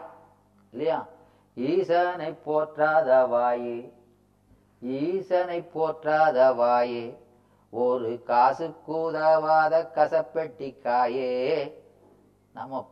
இல்லையா? 0.73 0.97
ஈசனை 1.57 2.31
போற்றாத 2.45 3.09
வாயே 3.33 3.77
ஈசனை 4.81 5.69
போற்றாத 5.75 6.53
வாயே 6.53 7.17
ஒரு 7.69 8.23
காசு 8.25 8.75
கூதவாத 8.87 9.87
கசப்பெட்டி 9.95 10.75
காயே. 10.83 11.73
நம்ம 12.53 12.89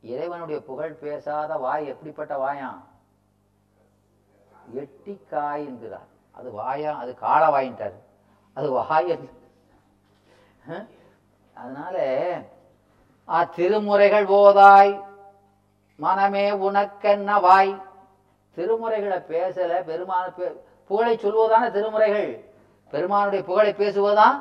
இறைவனுடைய 0.00 0.62
புகழ் 0.62 0.92
பேசாத 0.92 1.56
வாய் 1.56 1.86
எப்படிப்பட்ட 1.86 2.36
வாயாம் 2.36 2.82
எட்டி 4.72 5.20
காய் 5.30 5.66
என்கிறார். 5.66 6.06
அது 6.30 6.50
வாயா 6.50 6.96
அது 6.98 7.14
கால 7.14 7.60
வாயின்ட்டார். 7.60 7.94
அது 8.52 8.70
வாய் 8.70 9.12
என்று- 9.12 9.38
அதனால 11.54 12.36
ஆ 13.28 13.44
திருமுறைகள் 13.44 14.26
போதாய் 14.26 15.04
மனமே 15.96 16.50
உனக்கென்ன 16.50 17.40
வாய்? 17.40 17.82
திருமுறைகளை 18.56 19.20
பேசல 19.20 19.82
பெருமான 19.82 20.32
பே- 20.36 20.60
புகழை 20.90 21.16
சொல்வதான 21.16 21.64
திருமுறைகள்? 21.70 22.30
பெருமானுடைய 22.90 23.44
புகழை 23.44 23.72
பேசுவதுதான் 23.72 24.36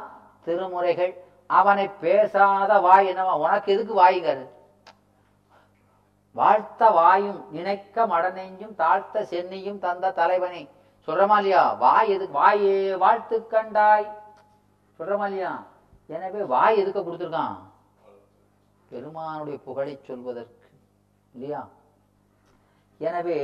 திருமுறைகள். 0.46 1.14
அவனை 1.48 1.88
பேசாத 1.88 2.80
வாய் 2.80 3.08
என்னவா? 3.10 3.34
உனக்கு 3.38 3.74
எதுக்கு 3.74 3.94
வாய்ங்காரு? 4.04 4.46
வாழ்த்த 6.32 6.90
வாயும் 6.90 7.52
நினைக்க 7.52 8.06
மடநெஞ்சும் 8.08 8.76
தாழ்த்த 8.78 9.22
சென்னியும் 9.32 9.80
தந்த 9.80 10.12
தலைவனை. 10.12 10.70
சொல்றமா 11.08 11.36
இல்லையா? 11.36 11.74
வாய் 11.74 12.10
எது 12.10 12.30
வாயே 12.34 12.98
வாழ்த்து 12.98 13.48
கண்டாய். 13.52 14.08
சொல்றமா 15.00 15.26
இல்லையா? 15.26 15.64
எனவே 16.08 16.42
வாய் 16.42 16.80
எதுக்க 16.82 17.00
கொடுத்துருக்கான்? 17.00 17.58
பெருமானுடைய 18.90 19.60
புகழை 19.60 20.00
சொல்வதற்கு. 20.04 20.70
இல்லையா? 21.34 21.68
எனவே 22.98 23.40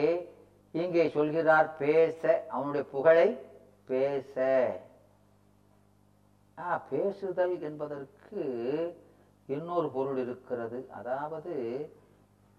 இங்கே 0.75 1.09
சொல்கிறார் 1.09 1.77
பேச 1.77 2.45
அவனுடைய 2.49 2.87
புகழை 2.89 3.39
பேச. 3.85 4.35
ஆ, 6.59 6.81
பேசுதல் 6.89 7.61
என்பதற்கு 7.61 8.39
இன்னொரு 9.45 9.89
பொருள் 9.89 10.17
இருக்கிறது. 10.17 10.89
அதாவது 10.91 11.53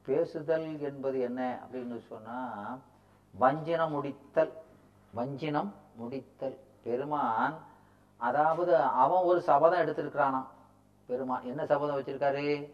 பேசுதல் 0.06 0.80
என்பது 0.80 1.20
என்ன 1.20 1.58
அப்படின்னு 1.64 2.06
சொன்னா 2.08 2.78
வஞ்சினம் 3.40 3.92
முடித்தல். 3.92 4.52
வஞ்சினம் 5.14 5.74
முடித்தல். 6.00 6.56
பெருமான் 6.84 7.58
அதாவது 8.16 8.76
அவன் 8.76 9.22
ஒரு 9.22 9.40
சபதம் 9.40 9.80
எடுத்திருக்கிறானாம். 9.80 10.46
பெருமான் 11.06 11.42
என்ன 11.42 11.66
சபதம் 11.66 11.98
வச்சிருக்காரு? 11.98 12.72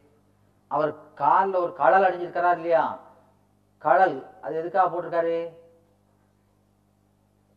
அவர் 0.67 1.15
காலில் 1.15 1.55
ஒரு 1.55 1.73
கடல் 1.73 2.03
அடைஞ்சிருக்கிறார் 2.03 2.55
இல்லையா? 2.55 2.99
கடல். 3.83 4.17
அது 4.43 4.57
எதுக்காக 4.57 4.89
போட்டிருக்காரு? 4.93 5.37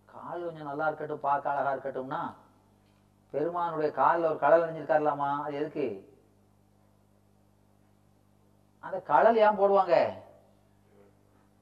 கால் 0.06 0.44
கொஞ்சம் 0.44 0.68
நல்லா 0.68 0.86
இருக்கட்டும் 0.86 1.20
பார்க்க 1.20 1.50
அழகா 1.50 1.74
இருக்கட்டும்னா 1.74 2.34
பெருமானுடைய 3.30 3.92
காலில் 3.92 4.26
ஒரு 4.26 4.40
கடல் 4.40 4.64
அணிஞ்சிருக்காருலாமா? 4.64 5.30
அது 5.44 5.56
எதுக்கு? 5.56 6.14
அந்த 8.80 9.02
கடல் 9.02 9.38
ஏன் 9.38 9.60
போடுவாங்க? 9.60 10.14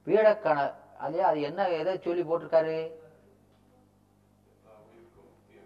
பீடக்கணல். 0.06 0.74
அதுலயே 1.00 1.26
அது 1.30 1.42
என்ன 1.42 1.70
எதை 1.70 2.00
சொல்லி 2.00 2.22
போட்டிருக்காரு? 2.22 2.92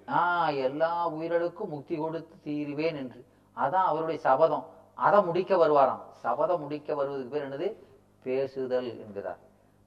ஆ 0.10 0.50
எல்லா 0.50 1.08
உயிர்களுக்கும் 1.08 1.70
முக்தி 1.70 1.96
கொடுத்து 1.98 2.36
தீருவேன் 2.44 2.96
என்று. 2.96 3.25
அதான் 3.56 3.89
அவருடைய 3.92 4.20
சபதம். 4.22 4.66
அதை 4.94 5.24
முடிக்க 5.24 5.56
வருவாராம். 5.56 6.01
சபதம் 6.13 6.62
முடிக்க 6.62 6.94
வருவதுக்கு 6.94 7.30
பேர் 7.30 7.50
என்னது? 7.50 7.87
பேசுதல் 8.28 9.00
என்கிறார். 9.00 9.38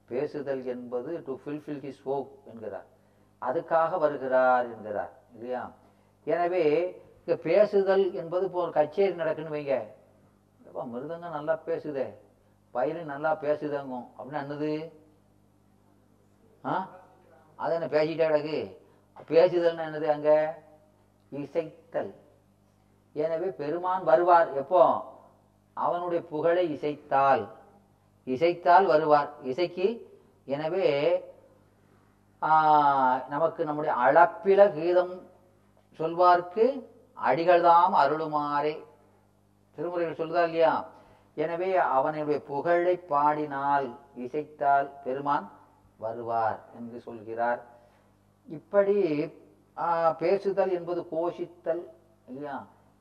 பேசுதல் 0.06 0.64
என்பது 0.64 1.22
டு 1.26 1.38
ஃபில்ஃபில் 1.46 1.80
ஹிஸ் 1.80 2.02
ஹோப் 2.04 2.30
என்கிறார். 2.44 2.86
அதுக்காக 3.40 3.98
வருகிறார் 3.98 4.64
என்கிறார் 4.64 5.12
இல்லையா? 5.34 5.72
எனவே 6.24 6.64
இங்கே 7.24 7.42
பேசுதல் 7.42 8.14
என்பது 8.14 8.46
இப்போ 8.46 8.62
ஒரு 8.62 8.72
கச்சேரி 8.72 9.14
நடக்குன்னு 9.14 9.54
வைங்க. 9.56 9.86
எப்போ 10.66 10.84
மிருதங்க 10.84 11.30
நல்லா 11.30 11.58
பேசுதே. 11.66 12.14
வயலின் 12.70 13.04
நல்லா 13.04 13.36
பேசுதங்கும் 13.36 14.06
அப்படின்னு 14.18 14.42
என்னது? 14.44 14.92
ஆ? 16.64 16.88
அது 17.56 17.74
என்ன 17.74 17.86
பேசிட்டே 17.86 18.28
கிடக்கு 18.28 18.76
பேசுதல்னு 19.28 19.86
என்னது 19.88 20.04
அங்கே? 20.04 20.46
இசைத்தல். 21.32 22.14
எனவே 23.12 23.46
பெருமான் 23.46 24.04
வருவார். 24.04 24.52
எப்போ? 24.52 25.04
அவனுடைய 25.72 26.24
புகழை 26.24 26.74
இசைத்தால். 26.74 27.48
இசைத்தால் 28.26 28.86
வருவார். 28.92 29.30
இசைக்கு 29.50 29.88
எனவே 30.54 30.86
நமக்கு 33.32 33.60
நம்முடைய 33.68 33.94
அளப்பில 34.04 34.60
கீதம் 34.76 35.14
சொல்வார்க்கு 35.98 36.66
அடிகள்தாம் 37.28 37.94
அருளுமாறே. 38.02 38.74
திருமுறைகள் 39.78 40.20
சொல்லுதா 40.20 40.44
இல்லையா? 40.48 40.72
எனவே 41.42 41.70
அவனுடைய 41.96 42.38
புகழை 42.50 42.94
பாடினால் 43.12 43.88
இசைத்தால் 44.24 44.88
பெருமான் 45.04 45.46
வருவார் 46.04 46.58
என்று 46.78 46.98
சொல்கிறார். 47.08 47.60
இப்படி 48.48 48.96
பேசுதல் 50.22 50.72
என்பது 50.78 51.00
கோஷித்தல் 51.14 51.82
இல்லையா? 52.28 52.56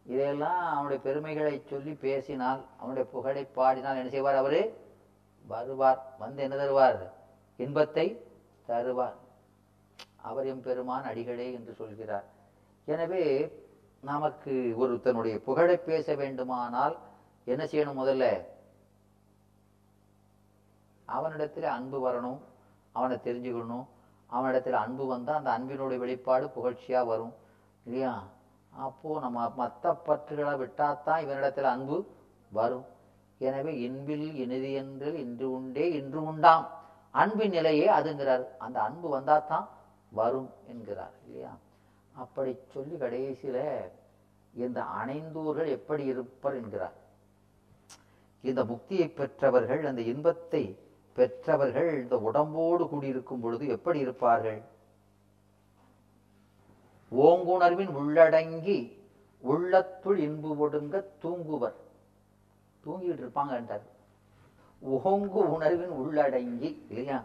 இதையெல்லாம் 0.05 0.61
அவனுடைய 0.73 0.99
பெருமைகளை 1.07 1.55
சொல்லி 1.71 1.93
பேசினால் 2.05 2.61
அவனுடைய 2.79 3.05
புகழை 3.15 3.43
பாடினால் 3.57 3.99
என்ன 4.01 4.11
செய்வார் 4.15 4.41
அவரு? 4.41 4.61
வருவார் 5.53 6.01
வந்து 6.21 6.39
என்ன 6.45 6.55
தருவார்? 6.55 6.99
இன்பத்தை 7.63 8.05
தருவார். 8.69 9.17
அவர் 10.27 10.49
எம் 10.51 10.65
பெருமான் 10.67 11.09
அடிகளே 11.11 11.47
என்று 11.57 11.73
சொல்கிறார். 11.81 12.27
எனவே 12.93 13.23
நமக்கு 14.09 14.53
ஒருத்தனுடைய 14.81 15.35
புகழை 15.47 15.77
பேச 15.89 16.15
வேண்டுமானால் 16.21 16.95
என்ன 17.51 17.63
செய்யணும் 17.71 18.01
முதல்ல? 18.01 18.25
அவனிடத்தில் 21.17 21.67
அன்பு 21.77 21.97
வரணும் 22.05 22.39
அவனை 22.95 23.15
தெரிஞ்சுக்கணும். 23.27 23.85
அவனிடத்தில் 24.29 24.81
அன்பு 24.83 25.03
வந்தால் 25.13 25.39
அந்த 25.39 25.51
அன்பினுடைய 25.57 25.99
வெளிப்பாடு 26.03 26.45
புகழ்ச்சியா 26.55 27.01
வரும் 27.11 27.33
இல்லையா? 27.85 28.13
அப்போ 28.85 29.11
நம்ம 29.25 29.47
மத்த 29.59 29.93
பற்றுகளை 30.07 30.53
விட்டாத்தான் 30.63 31.23
இவனிடத்தில் 31.25 31.73
அன்பு 31.73 31.97
வரும். 32.59 32.85
எனவே 33.47 33.73
இன்பில் 33.87 34.35
இனிது 34.35 34.73
என்று 34.73 35.09
இன்று 35.19 35.51
உண்டே 35.51 35.85
இன்று 35.91 36.23
உண்டாம். 36.23 36.65
அன்பின் 37.11 37.49
நிலையே 37.49 37.87
அதுங்கிறார். 37.87 38.45
அந்த 38.57 38.81
அன்பு 38.81 39.07
வந்தாதான் 39.17 39.67
வரும் 40.11 40.49
என்கிறார் 40.67 41.15
இல்லையா? 41.25 41.53
அப்படி 42.15 42.51
சொல்லி 42.73 42.95
கடைசியில 42.95 43.57
இந்த 44.53 44.79
அனைந்தூர்கள் 44.81 45.69
எப்படி 45.77 46.03
இருப்பர் 46.05 46.55
என்கிறார். 46.55 46.97
இந்த 48.41 48.63
முக்தியை 48.63 49.07
பெற்றவர்கள் 49.13 49.85
அந்த 49.85 50.01
இன்பத்தை 50.01 50.63
பெற்றவர்கள் 51.17 51.89
இந்த 52.01 52.17
உடம்போடு 52.17 52.83
கூடியிருக்கும் 52.87 53.39
பொழுது 53.39 53.67
எப்படி 53.67 53.99
இருப்பார்கள்? 53.99 54.61
ஓங்குணர்வின் 57.11 57.93
உள்ளடங்கி 58.01 58.79
உள்ளத்துள் 59.43 60.17
இன்பு 60.17 60.49
ஒடுங்க 60.57 60.95
தூங்குவர். 61.23 61.77
தூங்கிட்டு 62.83 63.23
இருப்பாங்கன்றார் 63.23 63.85
ஓங்கு 65.03 65.39
உணர்வின் 65.49 65.95
உள்ளடங்கி 65.99 66.69
இல்லையா? 66.89 67.17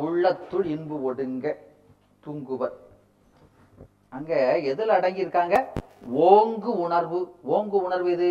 உள்ளத்துள் 0.00 0.64
இன்பு 0.64 1.02
ஒடுங்க 1.02 1.46
தூங்குவர். 2.24 2.76
அங்க 4.08 4.32
எதில் 4.62 4.88
அடங்கி 4.88 5.20
இருக்காங்க 5.20 5.56
ஓங்கு 6.28 6.70
உணர்வு. 6.76 7.20
ஓங்கு 7.46 7.76
உணர்வு 7.82 8.10
இது 8.12 8.30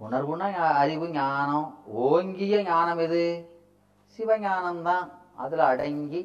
உணர்வுனா 0.00 0.48
அறிவு 0.74 1.06
ஞானம். 1.10 1.68
ஓங்கிய 1.86 2.62
ஞானம் 2.62 2.98
எது? 2.98 3.22
சிவஞானம் 4.18 4.82
தான். 4.82 5.06
அதில் 5.36 5.60
அடங்கி 5.60 6.20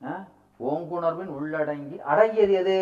ஆ, 0.00 0.12
ஓங்குணர்வின் 0.60 1.32
உள்ளடங்கி 1.36 1.96
அடங்கியது 2.02 2.52
எது? 2.54 2.76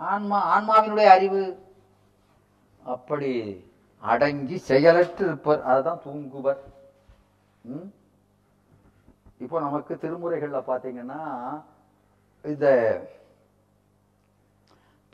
ஆன்மா 0.00 0.38
ஆன்மாவினுடைய 0.54 1.08
அறிவு. 1.10 1.42
அப்படி 2.80 3.32
அடங்கி 4.02 4.56
செயலற்று 4.58 5.26
இருப்பர். 5.26 5.62
அதுதான் 5.62 6.02
தூங்குவர் 6.04 6.60
ம்? 7.64 7.88
இப்போ 9.38 9.60
நமக்கு 9.60 9.98
திருமுறைகளில் 9.98 10.68
பார்த்தீங்கன்னா 10.68 11.20
இந்த 12.44 12.66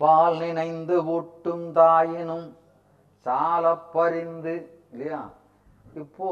பால் 0.01 0.39
நினைந்து 0.39 1.05
ஊட்டும் 1.07 1.73
தாயினும் 1.73 2.47
சால 3.27 3.75
பறிந்து 3.93 4.55
இல்லையா? 4.93 5.21
இப்போ 5.95 6.29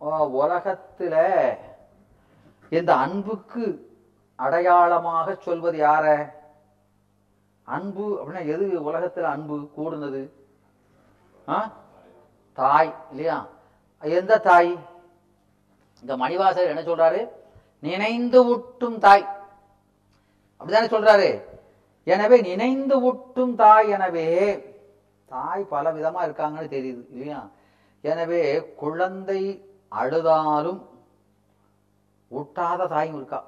உலகத்தில் 0.00 0.20
உலகத்துல 0.34 1.14
இந்த 2.72 2.94
அன்புக்கு 2.96 3.64
அடையாளமாக 4.38 5.34
சொல்வது 5.36 5.78
யார? 5.78 6.06
அன்பு 7.64 8.20
அப்படின்னா 8.20 8.46
எது? 8.46 8.92
உலகத்துல 8.92 9.22
அன்பு 9.22 9.70
கூடுனது. 9.76 10.30
ஆ? 11.48 11.72
தாய் 12.52 12.94
இல்லையா? 13.10 13.46
எந்த 14.00 14.38
தாய்? 14.38 14.78
இந்த 16.00 16.16
மணிவாசர் 16.16 16.66
என்ன 16.66 16.82
சொல்றாரு? 16.82 17.28
நினைந்து 17.80 18.44
ஊட்டும் 18.46 18.98
தாய். 18.98 19.26
அப்படிதானே 20.60 20.88
சொல்றாரு? 20.88 21.42
எனவே 22.04 22.40
நினைந்து 22.40 23.00
ஊட்டும் 23.00 23.54
தாய் 23.54 23.88
எனவே 23.88 24.26
தாய் 25.24 25.64
பல 25.64 25.92
விதமா 25.92 26.22
இருக்காங்கன்னு 26.26 26.68
தெரியுது 26.68 27.10
இல்லையா? 27.10 27.48
எனவே 28.00 28.64
குழந்தை 28.74 29.68
அழுதாலும் 29.92 30.80
ஊட்டாத 32.30 32.88
தாயும் 32.88 33.16
இருக்கா? 33.16 33.44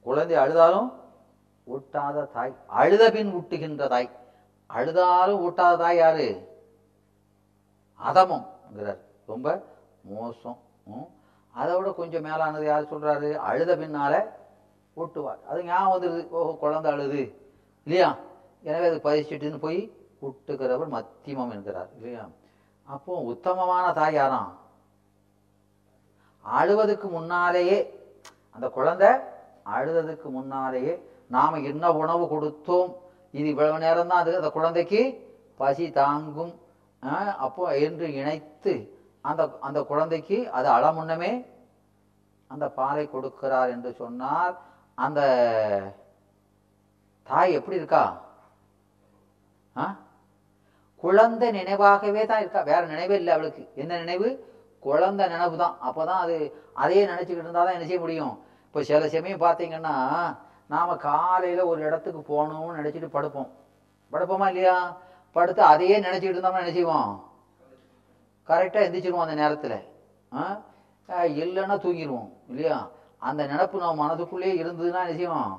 குழந்தை 0.00 0.36
அழுதாலும் 0.36 0.92
ஊட்டாத 1.66 2.24
தாய் 2.34 2.52
அழுத 2.80 3.04
பின் 3.14 3.30
ஊட்டுகின்ற 3.38 3.84
தாய். 3.92 4.08
அழுதாலும் 4.70 5.42
ஊட்டாத 5.46 5.78
தாய் 5.82 6.00
யாரு? 6.02 6.26
அதமம்ங்கிறார் 8.00 9.00
ரொம்ப 9.32 9.48
மோசம். 10.14 10.58
அதை 11.54 11.72
விட 11.76 11.90
கொஞ்சம் 12.00 12.24
மேலானது 12.26 12.64
யார் 12.64 12.90
சொல்றாரு? 12.92 13.28
அழுத 13.48 13.70
பின்னால 13.76 14.14
ஊட்டுவார். 14.96 15.40
அது 15.50 15.60
ஞாபகம் 15.64 15.92
வந்துருது. 15.94 16.22
ஓஹோ 16.38 16.52
குழந்தை 16.62 16.88
அழுது. 16.92 17.22
இல்லையா? 17.86 18.08
எனவே 18.62 18.86
அது 18.90 19.00
பதிச்சுட்டுன்னு 19.06 19.58
போய் 19.66 19.80
ஊட்டுகிறவர் 20.26 20.94
மத்தியமம் 20.96 21.54
என்கிறார். 21.56 21.90
இல்லையா? 21.96 22.24
அப்போ 22.88 23.12
உத்தமமான 23.32 23.86
தாய் 23.92 24.16
யாராம் 24.18 24.52
அழுவதுக்கு 26.44 27.06
முன்னாலேயே 27.10 27.78
அந்த 28.54 28.66
குழந்தை 28.68 29.10
அழுததுக்கு 29.76 30.28
முன்னாலேயே 30.38 30.94
நாம 31.30 31.60
என்ன 31.68 31.84
உணவு 31.94 32.24
கொடுத்தோம்? 32.28 32.90
இது 33.34 33.46
இவ்வளவு 33.48 33.78
நேரம் 33.78 34.10
தான் 34.10 34.22
அது 34.22 34.32
அந்த 34.36 34.50
குழந்தைக்கு 34.50 35.00
பசி 35.60 35.86
தாங்கும். 35.94 36.52
ஆஹ், 37.02 37.34
அப்போ 37.38 37.64
என்று 37.86 38.06
இணைத்து 38.14 38.74
அந்த 39.24 39.42
அந்த 39.60 39.78
குழந்தைக்கு 39.84 40.38
அது 40.50 40.68
அளமுன்னமே 40.70 41.32
அந்த 42.50 42.66
பாலை 42.76 43.04
கொடுக்கிறார் 43.08 43.72
என்று 43.74 43.90
சொன்னால் 44.00 44.54
அந்த 44.98 45.20
தாய் 47.26 47.56
எப்படி 47.58 47.80
இருக்கா? 47.80 48.04
குழந்தை 51.04 51.48
நினைவாகவே 51.52 52.22
தான் 52.24 52.42
இருக்கா? 52.42 52.60
வேற 52.68 52.82
நினைவே 52.86 53.16
இல்லை 53.20 53.32
அவளுக்கு. 53.34 53.62
என்ன 53.76 53.92
நினைவு? 53.98 54.28
குழந்தை 54.82 55.24
நினைவு 55.28 55.56
தான் 55.56 55.76
அப்பதான் 55.88 56.22
அது 56.24 56.36
அதையே 56.76 57.02
நினைச்சுக்கிட்டு 57.06 57.44
இருந்தா 57.44 57.64
தான் 57.64 57.76
என்ன 57.76 57.86
செய்ய 57.86 58.00
முடியும்? 58.00 58.34
இப்போ 58.66 58.82
சில 58.88 59.08
சமயம் 59.08 59.42
பார்த்தீங்கன்னா 59.42 59.94
நாம 60.74 60.96
காலையில 60.96 61.66
ஒரு 61.66 61.80
இடத்துக்கு 61.82 62.20
போகணும்னு 62.28 62.78
நினைச்சிட்டு 62.80 63.08
படுப்போம். 63.16 63.50
படுப்போமா 64.12 64.46
இல்லையா? 64.46 64.76
படுத்து 65.36 65.62
அதையே 65.62 65.96
நினைச்சுக்கிட்டு 66.00 66.36
இருந்தோம்னா 66.36 66.62
என்ன 66.64 66.72
செய்வோம்? 66.72 67.10
கரெக்டாக 68.48 68.86
எந்திரிச்சிருவோம் 68.86 69.26
அந்த 69.26 69.34
நேரத்தில். 69.34 69.78
இல்லைன்னா 71.42 71.76
தூங்கிடுவோம் 71.84 72.28
இல்லையா? 72.48 72.88
அந்த 73.18 73.46
நினப்பு 73.46 73.72
நம்ம 73.72 74.00
மனதுக்குள்ளேயே 74.00 74.54
இருந்ததுன்னா 74.62 75.02
என்ன 75.08 75.58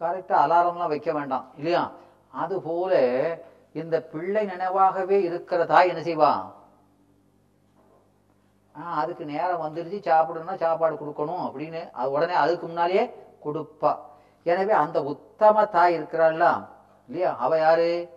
கரெக்டாக 0.00 0.42
அலாரம்லாம் 0.44 0.88
வைக்க 0.88 1.12
வேண்டாம் 1.12 1.46
இல்லையா? 1.56 1.82
அது 2.34 2.62
போல 2.62 2.92
இந்த 3.72 4.02
பிள்ளை 4.02 4.46
நினைவாகவே 4.46 5.16
இருக்கிற 5.20 5.64
தாய் 5.64 5.88
என்ன 5.88 6.02
செய்வா? 6.02 6.30
ஆ, 8.74 8.82
அதுக்கு 8.94 9.24
நேரம் 9.24 9.62
வந்துருச்சு 9.62 9.98
சாப்பிடணும்னா 10.08 10.56
சாப்பாடு 10.56 10.94
கொடுக்கணும் 10.94 11.44
அப்படின்னு 11.46 11.90
அது 11.90 12.10
உடனே 12.10 12.34
அதுக்கு 12.34 12.66
முன்னாலேயே 12.66 13.04
கொடுப்பா. 13.44 13.90
எனவே 14.48 14.72
அந்த 14.72 15.02
உத்தம 15.02 15.64
தாய் 15.64 15.98
இருக்கிறாள்லாம் 15.98 16.66
இல்லையா? 17.06 17.36
அவ 17.36 17.58
யாரு? 17.58 18.08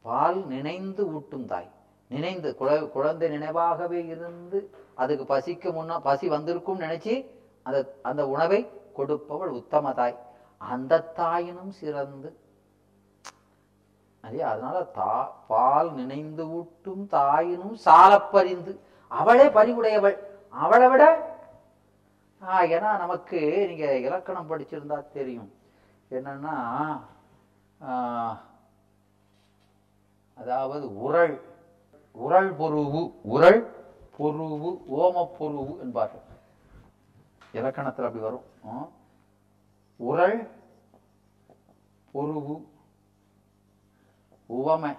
பால் 0.00 0.46
நினைந்து 0.46 1.14
ஊட்டும் 1.14 1.46
தாய். 1.46 1.70
நினைந்து 2.08 2.56
குழ- 2.60 2.88
குழந்தை 2.90 3.30
நினைவாகவே 3.30 4.06
இருந்து 4.06 4.70
அதுக்கு 4.94 5.36
பசிக்கு 5.36 5.72
முன்னா 5.72 5.98
பசி 5.98 6.28
வந்திருக்கும் 6.28 6.80
நினைச்சு 6.80 7.26
அந்த 7.62 7.94
அந்த 8.02 8.28
உணவை 8.28 8.70
கொடுப்பவள் 8.96 9.50
உத்தம 9.50 9.92
தாய். 9.92 10.18
அந்த 10.58 11.12
தாயினும் 11.16 11.68
சிறந்து. 11.68 12.36
அதே 14.20 14.40
அதனால 14.40 14.82
தா 14.82 15.24
பால் 15.48 15.94
நினைந்து 15.94 16.50
ஊட்டும் 16.50 17.08
தாயினும் 17.10 17.76
சாலப்பறிந்து. 17.84 18.78
அவளே 19.08 19.46
பறிவுடையவள் 19.46 20.18
அவளை 20.48 20.88
விட 20.88 21.34
ஏன்னா 22.42 22.90
நமக்கு 22.98 23.38
நீங்க 23.68 23.86
இலக்கணம் 23.98 24.50
படிச்சிருந்தா 24.50 24.98
தெரியும். 25.12 25.50
என்னன்னா 26.10 26.54
அதாவது 30.34 30.86
உரள் 31.06 31.34
உரள் 32.26 32.50
பொருவு 32.60 33.00
உரள் 33.32 33.60
பொருவு 34.18 34.70
ஓம 34.98 35.24
பொருவு 35.38 35.72
என்பார்கள். 35.80 36.24
இலக்கணத்தில் 37.52 38.06
அப்படி 38.08 38.24
வரும். 38.24 38.46
உரள் 40.00 40.38
பொருவு 42.14 42.54
உவமை 44.46 44.92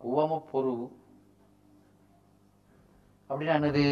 உவம 0.00 0.42
பொருவு. 0.52 0.86
அப்படின்னா 3.30 3.54
என்னது? 3.58 3.86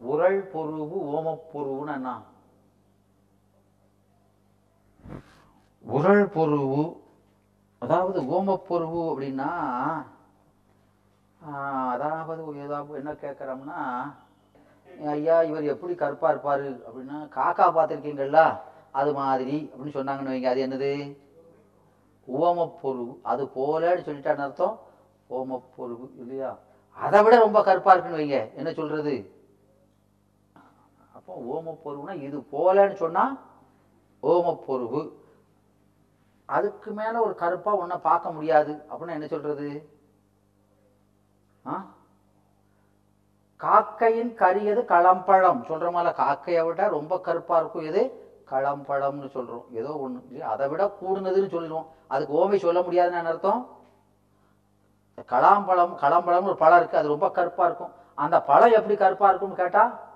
உரள் 0.00 0.40
பொருவு 0.52 0.96
ஓமப்பொருவுன்னு 1.12 1.92
அண்ணா 1.92 2.14
என்ன? 2.14 2.26
உரள் 5.84 6.24
பொருவு 6.28 6.82
அதாவது 7.82 8.18
ஓமப்பொருவு 8.28 9.00
அப்படின்னா 9.10 9.50
அதாவது 11.94 12.42
ஏதாவது 12.64 12.98
என்ன 13.00 13.12
கேட்குறோம்னா 13.22 13.80
ஐயா 15.10 15.36
இவர் 15.42 15.70
எப்படி 15.72 15.94
கருப்பாக 15.94 16.32
இருப்பார் 16.32 16.66
அப்படின்னா 16.86 17.18
காக்கா 17.36 17.66
பார்த்துருக்கீங்களா 17.68 18.46
அது 18.92 19.10
மாதிரி 19.14 19.56
அப்படின்னு 19.64 19.96
சொன்னாங்கன்னு 19.96 20.32
வைங்க. 20.32 20.50
அது 20.52 20.64
என்னது? 20.66 20.92
ஓமப்பொருவு 22.28 23.12
அது 23.22 23.42
போலன்னு 23.56 24.06
சொல்லிட்டான்னு 24.06 24.46
அர்த்தம் 24.46 24.76
ஓமப்பொருவு 25.30 26.06
இல்லையா? 26.22 26.50
அதை 26.96 27.18
விட 27.22 27.34
ரொம்ப 27.38 27.58
கருப்பாக 27.62 27.94
இருக்குன்னு 27.94 28.20
வைங்க. 28.20 28.40
என்ன 28.54 28.70
சொல்கிறது 28.72 29.14
அப்போ 31.28 31.62
ஓமப்பொருவுனா 31.64 32.22
இது 32.22 32.38
போலன்னு 32.38 32.92
சொன்னா 32.92 33.36
ஓமப்பொருவு 34.22 35.12
அதுக்கு 36.44 36.92
மேல 36.92 37.20
ஒரு 37.20 37.34
கருப்பா 37.34 37.74
ஒன்றை 37.74 37.98
பார்க்க 37.98 38.30
முடியாது. 38.30 38.82
அப்படின்னா 38.90 39.10
என்ன 39.10 39.26
சொல்றது? 39.26 39.88
ஆ? 41.66 41.84
காக்கையின் 43.60 44.34
கரியது 44.34 44.80
களம்பழம் 44.80 45.62
சொல்ற 45.62 45.90
மாதிரி 45.90 46.14
காக்கையை 46.14 46.64
விட 46.64 46.88
ரொம்ப 46.88 47.20
கருப்பா 47.20 47.56
இருக்கும் 47.56 47.84
எது? 47.84 48.32
களம்பழம்னு 48.50 49.28
சொல்றோம். 49.34 49.64
ஏதோ 49.70 50.08
ஒண்ணு. 50.08 50.24
இல்லையா 50.26 50.50
அதை 50.50 50.68
விட 50.68 50.92
கூடுனதுன்னு 51.00 51.48
சொல்லிடுவோம். 51.48 51.86
அதுக்கு 52.06 52.34
ஓமை 52.34 52.56
சொல்ல 52.56 52.82
முடியாதுன்னு 52.82 53.28
அர்த்தம்? 53.28 53.76
களாம்பழம் 55.26 55.96
களம்பழம்னு 55.96 56.42
ஒரு 56.42 56.56
பழம் 56.56 56.78
இருக்கு. 56.78 56.98
அது 56.98 57.08
ரொம்ப 57.08 57.30
கருப்பா 57.30 57.64
இருக்கும். 57.64 57.92
அந்த 58.14 58.42
பழம் 58.42 58.72
எப்படி 58.72 58.96
கருப்பா 58.96 59.28
இருக்கும்னு 59.28 59.56
கேட்டா 59.56 60.07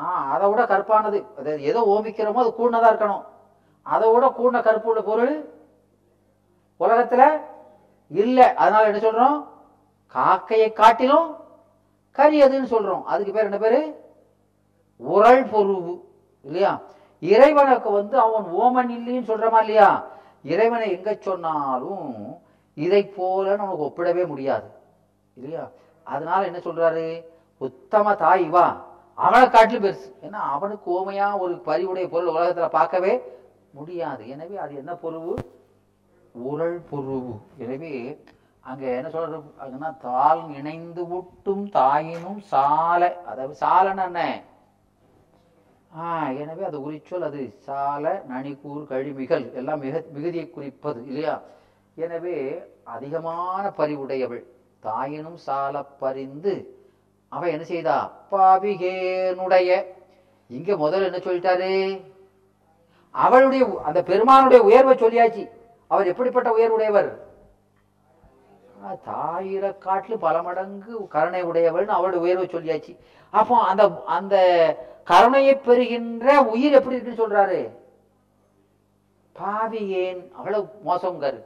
ஆ 0.00 0.30
அதை 0.30 0.48
விட 0.48 0.62
கருப்பானது. 0.64 1.38
அது 1.38 1.62
எதோ 1.62 1.80
ஓமிக்கிறோமோ 1.86 2.40
அது 2.44 2.54
கூடுனதா 2.58 2.90
இருக்கணும். 2.92 3.24
அதை 3.82 4.12
விட 4.12 4.26
கூடின 4.26 4.62
கருப்பு 4.62 4.88
உள்ள 4.88 5.00
பொருள் 5.00 5.54
உலகத்துல 6.80 7.40
இல்லை. 8.08 8.54
அதனால 8.54 8.86
என்ன 8.86 9.10
சொல்றோம்? 9.10 9.46
காக்கையை 10.06 10.72
காட்டிலும் 10.72 11.36
கரியதுன்னு 12.16 12.72
சொல்றோம். 12.74 13.02
அதுக்கு 13.02 13.32
பேர் 13.32 13.44
என்ன 13.44 13.58
பேரு? 13.58 13.80
உரல் 14.96 15.44
பொருவு. 15.44 16.00
இல்லையா? 16.42 16.80
இறைவனுக்கு 17.20 17.90
வந்து 17.90 18.18
அவன் 18.18 18.44
ஓமன் 18.44 18.90
இல்லைன்னு 18.90 19.30
சொல்றமா 19.30 19.58
இல்லையா? 19.58 20.04
இறைவனை 20.42 20.90
எங்க 20.90 21.16
சொன்னாலும் 21.20 22.40
இதை 22.74 23.04
போல 23.04 23.56
நமக்கு 23.56 23.84
ஒப்பிடவே 23.84 24.26
முடியாது. 24.26 24.68
இல்லையா? 25.34 25.68
அதனால 26.04 26.44
என்ன 26.44 26.58
சொல்றாரு? 26.58 27.24
உத்தம 27.58 28.14
தாய் 28.14 28.48
வா 28.48 28.88
அவனை 29.24 29.46
காட்டிலும் 29.48 29.84
பெருசு. 29.84 30.08
ஏன்னா 30.26 30.40
அவனுக்கு 30.56 30.88
ஓமையா 30.98 31.28
ஒரு 31.44 31.54
பறிவுடைய 31.68 32.06
பொருள் 32.08 32.32
உலகத்துல 32.34 32.68
பார்க்கவே 32.78 33.12
முடியாது. 33.78 34.22
எனவே 34.34 34.56
அது 34.64 34.74
என்ன 34.82 34.92
பொருவு? 35.02 35.32
உரல் 36.34 36.78
பொருவு. 36.90 37.32
எனவே 37.64 37.94
அங்க 38.70 38.84
என்ன 38.98 39.08
சொல்றது? 39.10 39.38
அங்கன்னா 39.62 39.90
தாள் 40.06 40.42
இணைந்து 40.58 41.02
விட்டும் 41.06 41.64
தாயினும் 41.76 42.40
சாலை. 42.52 43.10
அதாவது 43.30 43.54
சாலைன்னு 43.62 44.04
என்ன? 44.10 44.22
ஆ 46.00 46.08
எனவே 46.42 46.62
அது 46.70 46.78
உரிச்சொல் 46.86 47.28
அது. 47.28 47.44
சாலை 47.68 48.12
நனிக்கூர் 48.32 48.90
கழிமிகள் 48.90 49.46
எல்லாம் 49.60 49.82
மிக 49.84 50.02
மிகுதியை 50.16 50.46
குறிப்பது 50.50 51.00
இல்லையா? 51.06 51.34
எனவே 52.04 52.36
அதிகமான 52.94 53.64
பரிவுடையவள். 53.78 54.44
தாயினும் 54.86 55.40
சால 55.46 55.82
பரிந்து 56.02 56.52
அவ 57.32 57.48
என்ன 57.54 57.64
செய்தா? 57.64 57.96
பாவிகேனுடைய 58.32 59.70
இங்க 60.50 60.70
முதல்ல 60.82 61.08
என்ன 61.08 61.20
சொல்லிட்டாரு? 61.26 61.72
அவளுடைய 63.14 63.62
அந்த 63.88 64.00
பெருமானுடைய 64.08 64.60
உயர்வை 64.68 64.94
சொல்லியாச்சு. 64.96 65.44
அவர் 65.90 66.10
எப்படிப்பட்ட 66.12 66.48
உயர்வுடையவர்? 66.56 67.10
தாயிர 69.08 69.64
காட்டில் 69.84 70.22
பல 70.26 70.36
மடங்கு 70.42 70.94
கருணை 71.14 71.40
உடையவள்னு 71.48 71.96
அவளுடைய 71.96 72.20
உயர்வை 72.26 72.46
சொல்லியாச்சு. 72.52 72.92
அப்போ 73.32 73.56
அந்த 73.70 73.82
அந்த 74.16 74.36
கருணையை 75.10 75.54
பெறுகின்ற 75.66 76.26
உயிர் 76.52 76.76
எப்படி 76.78 76.96
இருக்குன்னு 76.96 77.22
சொல்றாரு? 77.22 77.60
பாவியேன் 79.36 80.22
அவ்வளவு 80.36 80.64
மோசம்காரு 80.88 81.40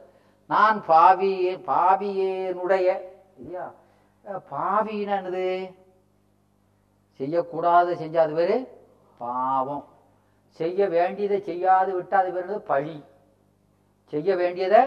நான் 0.49 0.77
பாவியே 0.87 1.53
பாவியேனுடைய 1.71 2.87
இல்லையா? 3.39 3.65
பாவின்னா 4.25 5.15
என்னது? 5.17 5.75
செய்யக்கூடாது 7.11 7.95
செஞ்சாது 7.95 8.35
பேரு 8.35 8.83
பாவம். 9.17 9.85
செய்ய 10.49 10.87
வேண்டியதை 10.87 11.39
செய்யாது 11.39 11.93
விட்டு 11.93 12.15
அது 12.15 12.31
பேர் 12.31 12.49
என்னது? 12.49 12.57
பழி. 12.57 13.03
செய்ய 14.05 14.35
வேண்டியதை 14.35 14.81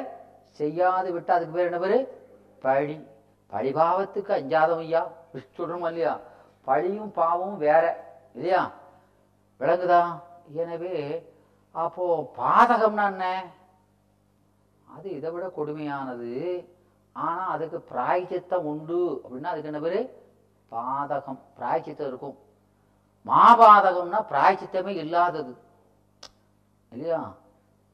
செய்யாது 0.50 1.12
விட்டு 1.12 1.32
அதுக்கு 1.32 1.54
பேர் 1.54 1.64
என்ன 1.64 1.78
பேரு 1.78 2.26
பழி. 2.60 3.06
பழிபாவத்துக்கு 3.52 4.32
அஞ்சாதம் 4.32 4.78
ஐயா. 4.78 5.12
சொல்றோம் 5.58 5.86
இல்லையா 5.86 6.20
பழியும் 6.64 7.12
பாவமும் 7.12 7.58
வேற. 7.58 7.84
இல்லையா? 8.34 8.72
விளங்குதா? 9.60 10.22
எனவே 10.52 11.26
அப்போ 11.70 12.32
பாதகம்னா 12.36 13.06
என்ன? 13.06 13.46
அது 14.96 15.10
இதை 15.10 15.30
விட 15.30 15.46
கொடுமையானது. 15.46 16.64
ஆனால் 17.18 17.48
அதுக்கு 17.48 17.80
பிராய்ச்சித்தம் 17.80 18.64
உண்டு. 18.64 19.20
அப்படின்னா 19.24 19.44
அதுக்கு 19.44 19.72
என்ன 19.72 19.88
பேர்? 19.88 20.12
பாதகம். 20.70 21.38
பிராய்ச்சித்தம் 21.58 22.06
இருக்கும். 22.06 22.38
மாபாதகம்னா 23.26 24.24
பிராய்ச்சித்தமே 24.30 24.86
இல்லாதது. 24.86 25.56
இல்லையா? 26.90 27.34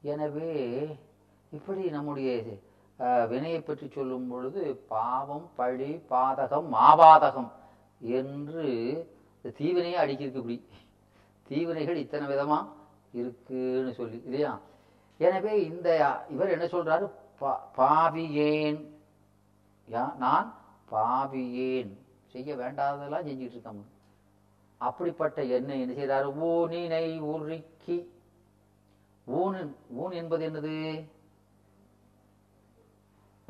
எனவே 0.03 0.87
இப்படி 1.51 1.91
நம்முடைய 1.91 2.43
வினையை 3.29 3.61
பற்றி 3.61 3.89
சொல்லும் 3.89 4.29
பொழுது 4.29 4.85
பாவம் 4.89 5.51
பழி 5.57 6.03
பாதகம் 6.11 6.69
மாபாதகம் 6.73 7.51
என்று 7.99 8.63
தீவினையை 9.57 10.05
அடிக்கிருக்கு 10.05 10.35
இப்படி. 10.35 10.69
தீவினைகள் 11.49 11.97
இத்தனை 11.97 12.27
விதமாக 12.27 12.69
இருக்குன்னு 13.13 13.95
சொல்லி 13.95 14.23
இல்லையா? 14.25 14.59
எனவே 15.17 15.65
இந்த 15.65 16.21
இவர் 16.31 16.49
என்ன 16.49 16.65
சொல்றாரு? 16.65 17.11
பா- 17.41 17.61
பாவியேன் 17.77 18.93
யா 19.91 20.17
நான் 20.17 20.55
பாவியேன். 20.91 21.99
செய்ய 22.27 22.57
வேண்டாததெல்லாம் 22.57 23.27
செஞ்சுட்டு 23.27 23.51
இருக்கோம் 23.51 23.87
அப்படிப்பட்ட 24.79 25.45
என்ன 25.45 25.75
என்ன 25.75 25.95
செய்தார்? 25.95 26.39
ஊனினை 26.39 27.21
உருக்கி. 27.21 28.07
ஊன் 29.25 29.77
ஊன் 29.91 30.11
என்பது 30.11 30.51
என்னது? 30.51 31.09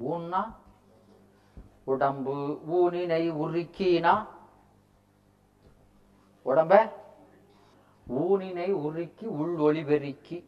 ஊன்னா 0.05 0.55
உடம்பு. 1.85 2.61
ஊனினை 2.73 3.31
உருக்கினா 3.31 4.27
உடம்ப? 6.45 6.91
ஊனினை 8.09 8.71
உருக்கி 8.71 9.25
உள் 9.25 9.57
ஒளி 9.57 9.85
பெருக்கி. 9.85 10.45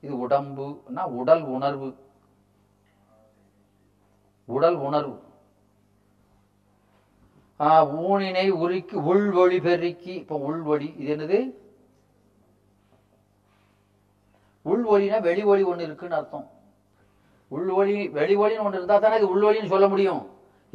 இது 0.00 0.28
உடம்புனா 0.28 1.04
உடல் 1.04 1.42
உணர்வு. 1.42 2.03
உடல் 4.48 4.78
உணர்வு. 4.86 5.16
ஊனினை 8.04 8.46
உருக்கி 8.62 8.96
உள்வழி 9.10 9.58
பெருக்கி 9.66 10.12
இப்ப 10.22 10.38
உள்வழி 10.48 10.88
இது 11.00 11.10
என்னது? 11.14 11.38
உள்வழினா 14.70 15.16
வெளி 15.28 15.42
ஒளி 15.52 15.62
ஒன்று 15.70 15.86
இருக்குன்னு 15.86 16.18
அர்த்தம். 16.18 16.46
உள்வழி 17.50 17.96
வெளி 18.18 18.34
ஒளின்னு 18.42 18.66
ஒண்ணு 18.66 18.78
இருந்தா 18.80 18.96
தானே 18.98 19.16
இது 19.20 19.32
உள்வழின்னு 19.34 19.72
சொல்ல 19.74 19.88
முடியும். 19.92 20.22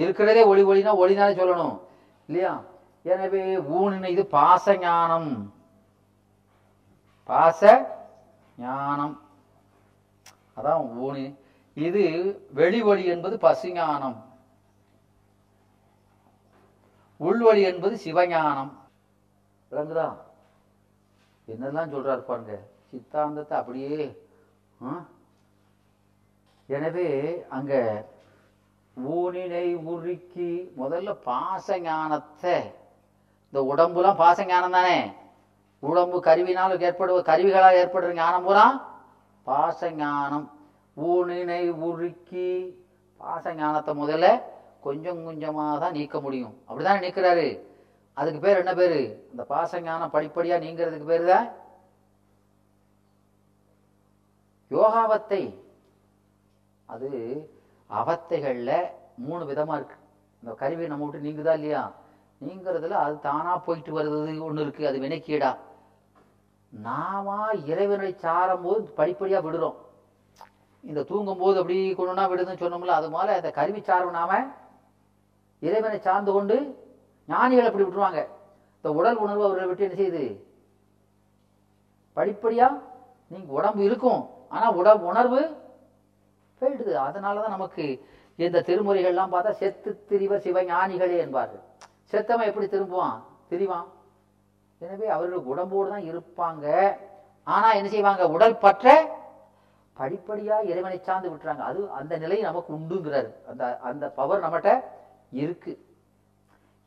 இருக்கிறதே 0.04 0.42
ஒளி 0.52 0.64
ஒளினா 0.72 0.92
ஒளிதானே 1.04 1.34
சொல்லணும். 1.40 1.78
இல்லையா? 2.30 2.54
எனவே 3.14 3.44
ஊனினை 3.78 4.10
இது 4.16 4.24
பாச 4.38 4.66
ஞானம் 4.86 5.32
பாச 7.30 7.62
ஞானம் 8.66 9.16
அதான் 10.58 10.82
ஊனி. 11.06 11.26
இது 11.80 12.04
வெளிவழி 12.56 13.04
என்பது 13.06 13.38
பசுஞானம். 13.38 14.18
உள்வழி 17.22 17.62
என்பது 17.62 17.96
சிவஞானம். 17.98 18.72
விளங்குதா? 19.72 20.08
என்னெல்லாம் 21.48 21.94
சொல்றாரு 21.94 22.22
பாருங்க. 22.22 22.54
சித்தாந்தத்தை 22.92 23.58
அப்படியே 23.58 23.98
ஆ? 24.80 24.92
எனவே 26.70 27.08
அங்க 27.50 27.74
ஊனினை 28.98 29.66
உருக்கி 29.86 30.50
முதல்ல 30.78 31.12
பாச 31.26 31.80
ஞானத்தை 31.80 32.56
இந்த 33.48 33.60
உடம்புலாம் 33.72 34.16
பாச 34.16 34.46
ஞானம் 34.46 34.72
தானே? 34.72 34.98
உடம்பு 35.84 36.18
கருவினால் 36.22 36.82
ஏற்படுவ 36.82 37.20
கருவிகளால் 37.22 37.80
ஏற்படுற 37.82 38.14
ஞானம் 38.14 38.44
பூரா 38.44 38.66
பாச 39.48 39.92
ஞானம் 39.96 40.48
ஊனினை 41.08 41.62
உருக்கி 41.88 42.50
பாச 43.22 43.54
ஞானத்தை 43.56 43.94
முதல்ல 44.02 44.28
கொஞ்சம் 44.86 45.24
கொஞ்சமாக 45.24 45.80
தான் 45.80 45.96
நீக்க 45.98 46.20
முடியும். 46.26 46.54
அப்படிதான் 46.68 47.04
நீக்கிறாரு? 47.06 47.48
அதுக்கு 48.14 48.40
பேர் 48.40 48.62
என்ன 48.62 48.74
பேரு? 48.74 49.00
இந்த 49.32 49.44
பாச 49.50 49.82
ஞானம் 49.82 50.14
படிப்படியா 50.14 50.58
நீங்கிறதுக்கு 50.66 51.12
பேரு 51.12 51.26
தான் 51.34 51.48
யோகாவத்தை. 54.72 55.42
அது 56.86 57.10
அவத்தைகள்ல 57.90 58.72
மூணு 59.28 59.44
விதமா 59.52 59.76
இருக்கு. 59.76 59.98
இந்த 60.44 60.52
கருவி 60.62 60.88
நம்ம 60.88 61.06
விட்டு 61.06 61.28
நீங்குதா 61.28 61.54
இல்லையா? 61.60 61.84
நீங்கிறதுல 62.46 62.98
அது 63.06 63.16
தானா 63.20 63.54
போயிட்டு 63.58 63.92
வருது 63.98 64.42
ஒன்று 64.48 64.62
இருக்கு 64.62 64.88
அது 64.88 65.00
வினைக்கீடா. 65.06 65.52
நாம 66.72 67.28
இறைவனை 67.72 68.12
சாரும் 68.24 68.66
போது 68.66 68.82
படிப்படியா 68.98 69.40
விடுறோம். 69.46 69.78
இந்த 70.84 71.02
தூங்கும்போது 71.10 71.58
அப்படி 71.62 71.78
கொண்டுனா 71.94 72.26
விடுதுன்னு 72.32 72.62
சொன்னோம்ல 72.64 72.98
அது 73.00 73.10
மாதிரி 73.16 73.34
அந்த 73.40 73.52
கருவி 73.58 73.82
சார்பு 73.82 74.12
நாம 74.12 74.34
இறைவனை 75.62 75.98
சார்ந்து 76.00 76.32
கொண்டு 76.32 76.58
ஞானிகள் 77.30 77.70
அப்படி 77.70 77.86
விட்டுருவாங்க. 77.86 78.22
இந்த 78.78 78.90
உடல் 79.00 79.22
உணர்வு 79.24 79.46
அவர்களை 79.46 79.68
விட்டு 79.70 79.88
என்ன 79.88 79.98
செய்யுது? 80.02 80.26
படிப்படியா 82.18 82.68
நீங்க 83.32 83.52
உடம்பு 83.60 83.82
இருக்கும் 83.84 84.22
ஆனா 84.50 84.68
உடல் 84.80 85.02
உணர்வு 85.10 85.42
போயிடுது. 86.62 86.94
அதனாலதான் 87.08 87.56
நமக்கு 87.56 87.86
இந்த 88.36 88.64
திருமுறைகள்லாம் 88.68 89.34
பார்த்தா 89.34 89.52
செத்து 89.62 89.92
திரிவ 90.10 90.34
சிவஞானிகளே 90.46 91.18
என்பார்கள். 91.26 91.64
செத்தவன் 92.12 92.50
எப்படி 92.50 92.68
திரும்புவான்? 92.68 93.18
திரிவான். 93.50 93.88
எனவே 94.82 95.08
அவர்கள் 95.16 95.48
உடம்போடு 95.52 95.90
தான் 95.94 96.08
இருப்பாங்க. 96.10 96.66
ஆனா 97.44 97.68
என்ன 97.72 97.90
செய்வாங்க? 97.90 98.24
உடல் 98.36 98.62
பற்ற 98.66 99.18
படிப்படியா 100.00 100.56
இறைவனை 100.72 100.98
சார்ந்து 101.08 101.30
விட்டுறாங்க. 101.32 101.64
அது 101.70 101.80
அந்த 102.00 102.14
நிலை 102.24 102.38
நமக்கு 102.48 102.72
உண்டுங்கிறாரு. 102.78 103.30
அந்த 103.50 103.64
அந்த 103.90 104.06
பவர் 104.20 104.44
நம்மகிட்ட 104.46 104.74
இருக்கு. 105.42 105.74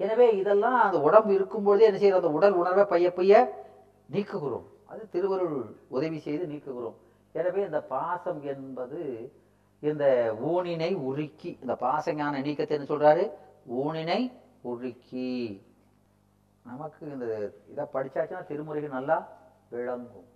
எனவே 0.05 0.27
இதெல்லாம் 0.40 0.79
அந்த 0.87 0.98
உடம்பு 1.07 1.33
இருக்கும்பொழுதே 1.38 1.88
என்ன 1.88 1.98
செய்யறோம் 2.03 2.22
அந்த 2.22 2.37
உடல் 2.38 2.59
உணர்வை 2.61 2.85
பைய 2.92 3.09
பைய 3.18 3.33
நீக்குகிறோம். 4.14 4.66
அது 4.90 5.03
திருவருள் 5.12 5.59
உதவி 5.96 6.18
செய்து 6.18 6.44
நீக்குகிறோம். 6.53 6.96
எனவே 7.38 7.61
இந்த 7.68 7.81
பாசம் 7.94 8.40
என்பது 8.53 9.01
இந்த 9.83 10.05
ஊனினை 10.51 10.90
உருக்கி 11.09 11.51
இந்த 11.62 11.75
பாசஞான 11.85 12.40
நீக்கத்தை 12.46 12.75
என்ன 12.77 12.88
சொல்றாரு? 12.90 13.25
ஊனினை 13.83 14.20
உருக்கி. 14.72 15.31
நமக்கு 16.64 17.03
இந்த 17.14 17.27
இதை 17.72 17.85
படிச்சாச்சுன்னா 17.94 18.42
திருமுறைகள் 18.51 18.96
நல்லா 18.98 19.16
விளங்கும். 19.70 20.29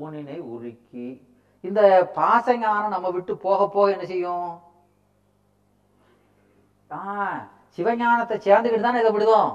ஊனினை 0.00 0.36
உருக்கி 0.54 1.06
இந்த 1.64 1.80
பாசஞானம் 2.16 2.94
நம்ம 2.94 3.08
விட்டு 3.14 3.32
போக 3.46 3.60
போக 3.74 3.86
என்ன 3.94 4.04
செய்யும்? 4.12 4.50
ஆ 6.90 7.00
சிவஞானத்தை 7.78 8.36
சேர்ந்துக்கிட்டு 8.46 8.86
தானே 8.86 9.00
இதை 9.02 9.10
விடுதோம். 9.16 9.50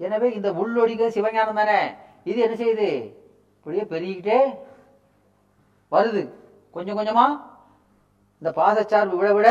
எனவே 0.00 0.28
இந்த 0.36 0.48
உள்ளொடிக 0.60 1.08
சிவஞானம் 1.16 1.58
தானே. 1.60 1.80
இது 2.30 2.38
என்ன 2.46 2.56
செய்யுது? 2.60 2.90
இப்படியே 3.56 3.84
பெருகிக்கிட்டே 3.92 4.38
வருது. 5.92 6.22
கொஞ்சம் 6.76 6.98
கொஞ்சமா 6.98 7.26
இந்த 8.42 8.50
பாசச்சார்பு 8.58 9.18
விட 9.18 9.28
விட 9.36 9.48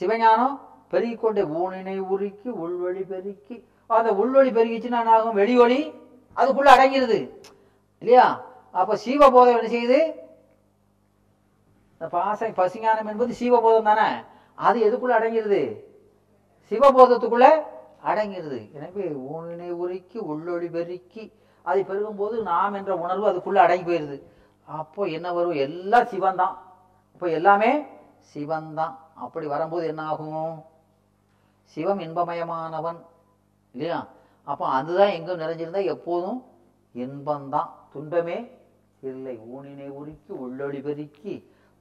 சிவஞானம் 0.00 0.54
பெருகிக்கொண்டே 0.92 1.42
ஊனினை 1.60 1.96
உருக்கி 2.12 2.48
உள்வழி 2.62 3.02
பெருக்கி 3.12 3.56
அந்த 3.90 4.10
உள்வழி 4.20 4.50
பெருகிச்சுன்னா 4.56 5.00
என்ன 5.02 5.16
ஆகும்? 5.16 5.38
வெளி 5.40 5.54
ஒளி 5.64 5.80
அதுக்குள்ள 6.36 6.70
அடங்கிடுது 6.74 7.18
இல்லையா? 8.02 8.26
அப்ப 8.70 8.96
சீவபோதம் 9.04 9.56
என்ன 9.56 9.68
செய்யுது? 9.68 10.00
இந்த 11.92 12.06
பாச 12.12 12.48
பசிஞானம் 12.48 13.06
என்பது 13.06 13.32
சீவபோதம் 13.40 13.82
தானே? 13.82 14.08
அது 14.54 14.78
எதுக்குள்ள 14.88 15.14
அடங்கிருது? 15.18 15.62
சிவபோதத்துக்குள்ள 16.70 17.46
அடங்கிருது. 18.04 18.72
எனவே 18.72 19.04
ஊனினை 19.08 19.70
உருக்கி 19.70 20.18
உள்ளொளி 20.30 20.70
பெருக்கி 20.70 21.32
அதை 21.62 21.82
பெருகும்போது 21.82 22.42
நாம் 22.42 22.74
என்ற 22.74 22.96
உணர்வு 22.96 23.26
அதுக்குள்ள 23.30 23.54
அடங்கி 23.54 23.84
போயிருது. 23.90 24.22
அப்போ 24.64 25.04
என்ன 25.06 25.32
வரும்? 25.32 25.52
எல்லாம் 25.52 26.06
சிவன்தான் 26.06 26.56
அப்போ 27.12 27.28
எல்லாமே 27.28 27.86
சிவன்தான் 28.20 28.98
அப்படி 29.14 29.46
வரும்போது 29.46 29.86
என்ன 29.86 30.02
ஆகும்? 30.02 30.64
சிவம் 31.62 31.98
இன்பமயமானவன். 31.98 33.00
இல்லையா? 33.72 34.06
அப்போ 34.44 34.66
அதுதான் 34.66 35.08
எங்கும் 35.08 35.38
நிறைஞ்சிருந்தா 35.38 35.84
எப்போதும் 35.84 36.40
இன்பம்தான் 36.94 37.68
துன்பமே 37.92 38.38
இல்லை 39.00 39.34
ஊனினை 39.54 39.88
உருக்கி 40.00 40.32
உள்ளொளி 40.44 40.80
பெருக்கி 40.82 41.34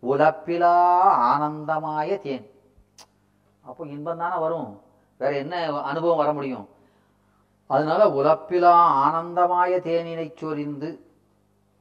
உலப்பிலா 0.03 0.73
ஆனந்தமாய 1.29 2.19
தேன் 2.21 2.45
அப்போ 3.65 3.86
இன்பம் 3.86 4.17
தானே 4.17 4.38
வரும். 4.39 4.69
வேற 5.17 5.32
என்ன 5.38 5.55
அனுபவம் 5.82 6.17
வர 6.17 6.34
முடியும்? 6.34 6.67
அதனால 7.67 8.01
உலப்பிலா 8.10 8.73
ஆனந்தமாய 9.05 9.73
தேனினை 9.88 10.27
சொரிந்து 10.36 10.89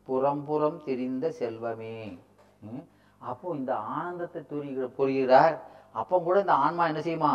புறம் 0.08 0.44
புறம் 0.44 0.82
தெரிந்த 0.84 1.34
செல்வமே. 1.40 2.18
அப்போ 3.18 3.54
இந்த 3.54 3.72
ஆனந்தத்தை 3.76 4.42
துரிகிற 4.50 4.86
புரிகிறார். 4.98 5.56
அப்போ 5.92 6.20
கூட 6.20 6.40
இந்த 6.40 6.52
ஆன்மா 6.52 6.86
என்ன 6.86 7.00
செய்யுமா? 7.00 7.32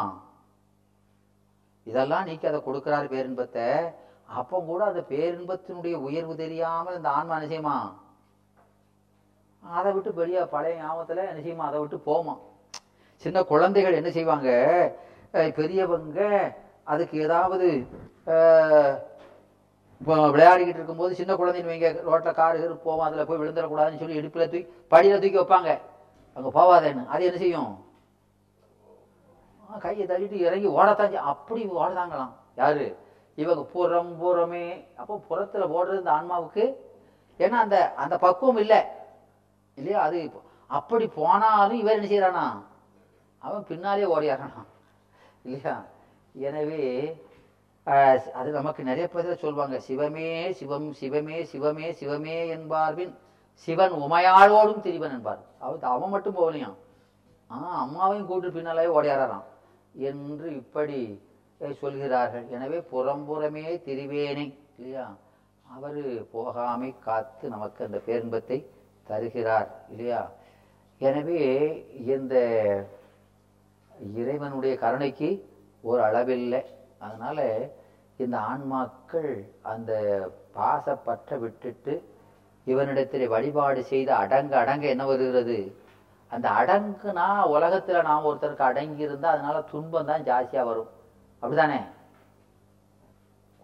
இதெல்லாம் 1.83 2.25
நீக்கி 2.25 2.47
அதை 2.47 2.61
கொடுக்கிறார் 2.65 3.13
பேரின்பத்தை. 3.13 3.67
அப்போ 4.39 4.57
கூட 4.69 4.81
அந்த 4.89 5.01
பேரின்பத்தினுடைய 5.11 5.95
உயர்வு 6.07 6.33
தெரியாமல் 6.43 6.97
இந்த 6.99 7.09
ஆன்மா 7.17 7.35
நிச்சயமா 7.43 7.75
அதை 9.63 9.89
விட்டு 9.95 10.11
வெளியே 10.19 10.41
பழைய 10.53 10.79
ஞாபகத்தில் 10.79 11.35
நிச்சயமா 11.37 11.65
அதை 11.67 11.77
விட்டு 11.81 11.97
போமா. 12.07 12.33
சின்ன 13.23 13.43
குழந்தைகள் 13.51 13.97
என்ன 13.99 14.09
செய்வாங்க? 14.17 14.49
பெரியவங்க 15.57 16.19
அதுக்கு 16.91 17.15
ஏதாவது 17.25 17.67
இப்போ 20.01 20.15
விளையாடிக்கிட்டு 20.33 20.79
இருக்கும்போது 20.79 21.13
சின்ன 21.19 21.31
குழந்தைங்க 21.39 21.71
வைங்க. 21.71 21.89
ரோட்டில் 22.07 22.37
காரு 22.39 22.55
கீரு 22.61 22.75
போவோம் 22.87 23.05
அதில் 23.07 23.27
போய் 23.27 23.41
விழுந்துடக்கூடாதுன்னு 23.41 24.01
சொல்லி 24.01 24.19
இடுப்பில் 24.19 24.49
தூக்கி 24.53 24.67
படியில் 24.93 25.21
தூக்கி 25.23 25.39
வைப்பாங்க. 25.41 25.71
அங்கே 26.35 26.49
போவாதேன்னு. 26.57 27.03
அது 27.13 27.27
என்ன 27.29 27.39
செய்யும்? 27.43 27.71
கையை 29.83 30.05
தள்ளிட்டு 30.09 30.37
இறங்கி 30.47 30.69
ஓடத்தான் 30.79 31.15
அப்படி 31.33 31.61
ஓடதாங்களாம். 31.79 32.33
யாரு? 32.61 32.85
இவங்க 33.41 33.61
புறம் 33.75 34.11
புறமே 34.21 34.65
அப்போ 35.01 35.13
புறத்தில் 35.29 35.71
ஓடுறது 35.75 36.01
இந்த 36.01 36.11
ஆன்மாவுக்கு? 36.17 36.65
ஏன்னா 37.43 37.57
அந்த 37.65 37.77
அந்த 38.03 38.15
பக்குவம் 38.25 38.61
இல்லை. 38.63 38.81
இல்லையா? 39.77 39.99
அது 40.07 40.19
அப்படி 40.79 41.05
போனாலும் 41.19 41.79
இவர் 41.81 41.95
என்ன 41.97 42.07
செய்யறானா 42.11 42.45
அவன் 43.47 43.67
பின்னாலே 43.69 44.05
ஓடியாரானா 44.15 44.61
இல்லையா? 45.45 45.73
எனவே 46.47 46.83
அது 48.39 48.49
நமக்கு 48.57 48.81
நிறைய 48.89 49.05
பேர் 49.13 49.41
சொல்லுவாங்க 49.41 49.77
சிவமே 49.87 50.27
சிவம் 50.59 50.87
சிவமே 50.99 51.37
சிவமே 51.51 51.87
சிவமே 52.01 52.37
என்பார்பின் 52.55 53.13
சிவன் 53.65 53.93
உமையாளோடும் 54.05 54.83
திரிவன் 54.85 55.15
என்பார். 55.17 55.41
அவன் 55.63 55.91
அவன் 55.95 56.13
மட்டும் 56.13 56.37
போகலையாம். 56.37 56.77
ஆ 57.51 57.57
அம்மாவையும் 57.83 58.29
கூட்டு 58.29 58.51
பின்னாலே 58.55 58.85
ஓடியாரான் 58.97 59.43
என்று 59.93 60.47
இப்படி 60.61 60.99
சொல்கிறார்கள். 61.81 62.45
எனவே 62.55 62.79
புறம்புறமே 62.93 63.65
திரிவேனை 63.85 64.47
இல்லையா? 64.77 65.05
அவர் 65.75 66.01
போகாமை 66.33 66.89
காத்து 67.05 67.45
நமக்கு 67.53 67.81
அந்த 67.87 67.99
பேரின்பத்தை 68.07 68.57
தருகிறார் 69.09 69.69
இல்லையா? 69.91 70.21
எனவே 71.01 71.41
இந்த 72.15 72.35
இறைவனுடைய 74.21 74.73
கருணைக்கு 74.83 75.29
ஒரு 75.89 76.01
அளவில்லை. 76.07 76.61
அதனால் 77.05 77.45
இந்த 78.23 78.35
ஆன்மாக்கள் 78.51 79.31
அந்த 79.71 79.91
பாசப்பற்ற 80.57 81.37
விட்டுட்டு 81.43 81.93
இவனிடத்திலே 82.67 83.25
வழிபாடு 83.35 83.81
செய்து 83.91 84.11
அடங்க 84.23 84.53
அடங்க 84.63 84.85
என்ன 84.93 85.05
வருகிறது? 85.05 85.57
அந்த 86.31 86.47
அடங்குனா 86.59 87.27
உலகத்தில் 87.55 88.07
நாம் 88.09 88.27
ஒருத்தருக்கு 88.29 88.69
அடங்கி 88.69 89.07
இருந்தால் 89.07 89.35
அதனால் 89.35 89.69
துன்பம் 89.71 90.09
தான் 90.11 90.27
ஜாஸ்தியாக 90.29 90.69
வரும். 90.69 90.91
அப்படிதானே 91.43 91.79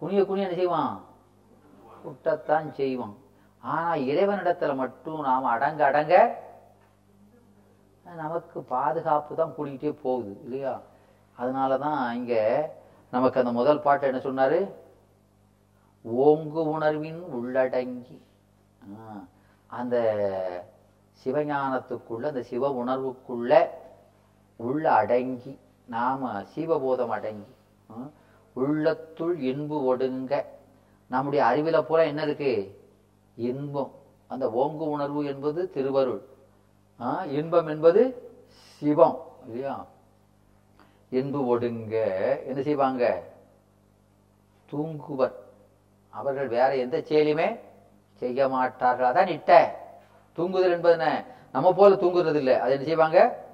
குனிய 0.00 0.20
குனிய 0.28 0.46
என்ன 0.46 0.56
செய்வான்? 0.58 0.94
குட்டத்தான் 2.02 2.68
செய்வான். 2.78 3.14
ஆனா 3.64 3.90
இறைவனிடத்துல 4.10 4.72
மட்டும் 4.82 5.20
நாம் 5.28 5.52
அடங்க 5.54 5.80
அடங்க 5.88 6.14
நமக்கு 8.06 8.58
பாதுகாப்பு 8.74 9.32
தான் 9.40 9.54
கூடிக்கிட்டே 9.56 9.92
போகுது 10.04 10.32
இல்லையா? 10.44 10.74
அதனால 11.40 11.78
தான் 11.84 12.00
இங்க 12.18 12.34
நமக்கு 13.12 13.40
அந்த 13.42 13.52
முதல் 13.58 13.84
பாட்டு 13.84 14.08
என்ன 14.10 14.20
சொன்னாரு? 14.26 14.60
ஓங்கு 16.26 16.60
உணர்வின் 16.74 17.22
உள்ளடங்கி. 17.38 18.18
அந்த 19.70 19.96
சிவஞானத்துக்குள்ள 21.22 22.30
அந்த 22.32 22.42
சிவ 22.50 22.70
உணர்வுக்குள்ள 22.82 23.52
உள்ள 24.60 24.84
அடங்கி 25.00 25.54
நாம 25.94 26.30
சிவபோதம் 26.52 27.14
அடங்கி. 27.16 27.52
உள்ளத்துள் 28.52 29.38
இன்பு 29.38 29.84
ஒடுங்க. 29.84 30.44
நம்முடைய 31.06 31.44
அறிவில 31.44 31.82
பூரா 31.82 32.02
என்ன 32.02 32.22
இருக்கு? 32.22 32.80
இன்பம். 33.36 33.90
அந்த 34.26 34.46
ஓங்கு 34.46 34.88
உணர்வு 34.88 35.24
என்பது 35.24 35.70
திருவருள். 35.70 36.20
இன்பம் 37.26 37.66
என்பது 37.66 38.30
சிவம். 38.78 39.24
இல்லையா? 39.46 39.86
இன்பு 41.08 41.46
ஒடுங்க. 41.46 41.94
என்ன 42.44 42.62
செய்வாங்க? 42.62 43.22
தூங்குவர். 44.72 45.32
அவர்கள் 46.08 46.48
வேற 46.48 46.76
எந்த 46.76 46.98
செயலியுமே 46.98 47.58
செய்ய 48.14 48.48
மாட்டார்கள். 48.48 49.12
அதான் 49.12 49.28
இட்ட. 49.28 49.78
தூங்குதல் 50.32 50.70
என்பது 50.70 50.98
என்ன? 50.98 51.24
நம்ம 51.52 51.72
போல 51.72 51.94
தூங்குறது 51.94 52.34
இல்லை 52.34 52.54
அது 52.54 52.72
என்ன 52.72 52.84
செய்வாங்க? 52.84 53.48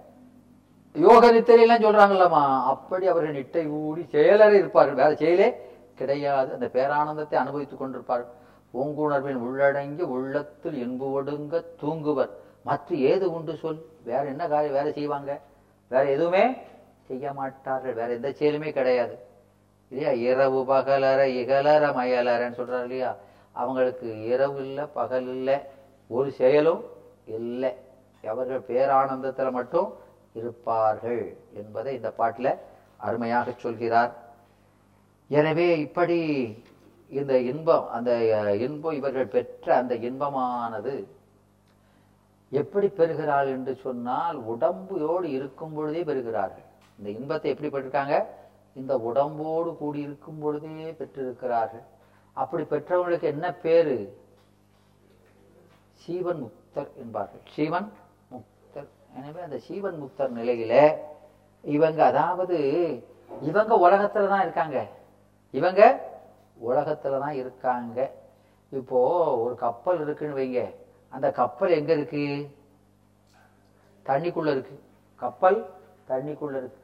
யோக 0.96 1.32
நித்திரையெல்லாம் 1.32 1.84
சொல்றாங்கல்லம்மா. 1.84 2.64
அப்படி 2.64 3.06
அவர்கள் 3.06 3.34
நிட்டை 3.34 3.68
ஊடி 3.68 4.06
செயலற 4.10 4.52
இருப்பார்கள் 4.52 4.94
வேற 4.94 5.14
செயலே 5.14 5.56
கிடையாது. 5.94 6.52
அந்த 6.52 6.66
பேரானந்தத்தை 6.66 7.34
அனுபவித்துக் 7.34 7.82
கொண்டிருப்பார்கள் 7.82 8.26
பூங்குணர்வின் 8.74 9.38
உள்ளடங்கி 9.38 10.02
உள்ளத்தில் 10.02 10.74
இன்பு 10.74 11.10
ஒடுங்க 11.10 11.64
தூங்குவர். 11.82 12.28
மற்ற 12.62 12.94
ஏது 12.94 13.32
உண்டு 13.32 13.56
சொல்? 13.56 13.84
வேற 14.04 14.24
என்ன 14.24 14.48
காரியம்? 14.48 14.74
வேற 14.74 14.90
செய்வாங்க? 14.90 15.40
வேற 15.88 16.04
எதுவுமே 16.04 16.56
செய்ய 17.06 17.32
மாட்டார்கள். 17.32 17.94
வேற 17.94 18.08
எந்த 18.12 18.28
செயலுமே 18.28 18.72
கிடையாது. 18.72 19.18
இல்லையா? 19.88 20.32
இரவு 20.32 20.64
பகலற 20.64 21.28
இகலற 21.28 21.88
மயலறன்னு 21.88 22.58
சொல்றாரு 22.58 22.82
இல்லையா? 22.82 23.16
அவங்களுக்கு 23.52 24.24
இரவு 24.24 24.56
இல்லை 24.56 24.84
பகல் 24.92 25.28
இல்லை 25.28 25.58
ஒரு 26.08 26.30
செயலும் 26.30 26.84
இல்லை. 27.24 27.74
அவர்கள் 28.28 28.64
பேரானந்தத்தில் 28.68 29.50
மட்டும் 29.50 30.04
இருப்பார்கள் 30.40 31.24
என்பதை 31.60 31.92
இந்த 31.98 32.10
பாட்டில் 32.20 32.52
அருமையாக 33.06 33.54
சொல்கிறார். 33.64 34.12
எனவே 35.30 35.68
இப்படி 35.86 36.18
இந்த 37.18 37.34
இன்பம் 37.50 37.86
அந்த 37.96 38.12
இன்பம் 38.66 38.96
இவர்கள் 39.00 39.34
பெற்ற 39.34 39.66
அந்த 39.82 39.94
இன்பமானது 40.08 40.94
எப்படி 42.60 42.88
பெறுகிறாள் 42.98 43.48
என்று 43.56 43.72
சொன்னால் 43.84 44.38
உடம்போடு 44.52 45.26
இருக்கும் 45.38 45.74
பொழுதே 45.76 46.02
பெறுகிறார்கள். 46.10 46.66
இந்த 46.98 47.08
இன்பத்தை 47.18 47.48
எப்படி 47.52 47.70
பெற்றிருக்காங்க? 47.70 48.16
இந்த 48.80 48.92
உடம்போடு 49.08 49.70
கூடி 49.80 50.00
இருக்கும் 50.06 50.40
பொழுதே 50.42 50.90
பெற்றிருக்கிறார்கள். 51.00 51.84
அப்படி 52.42 52.64
பெற்றவங்களுக்கு 52.72 53.28
என்ன 53.34 53.46
பேரு? 53.64 53.96
சீவன் 56.02 56.40
முக்தர் 56.44 56.90
என்பார்கள். 57.02 57.44
சீவன் 57.54 57.88
எனவே 59.16 59.40
அந்த 59.46 59.58
சீவன் 59.66 60.00
முக்தர் 60.02 60.36
நிலையில 60.38 60.74
இவங்க 61.64 62.00
அதாவது 62.10 62.58
இவங்க 63.48 63.74
உலகத்துல 63.86 64.28
தான் 64.32 64.44
இருக்காங்க. 64.46 64.78
இவங்க 65.58 65.82
உலகத்துல 66.68 67.18
தான் 67.24 67.38
இருக்காங்க. 67.42 67.98
இப்போ 68.72 68.98
ஒரு 69.44 69.54
கப்பல் 69.64 70.00
இருக்குன்னு 70.04 70.38
வைங்க. 70.40 70.60
அந்த 71.12 71.26
கப்பல் 71.40 71.76
எங்க 71.78 71.92
இருக்கு? 71.98 72.24
தண்ணிக்குள்ள 74.06 74.50
இருக்கு. 74.56 74.76
கப்பல் 75.22 75.58
தண்ணிக்குள்ள 76.10 76.56
இருக்கு. 76.62 76.82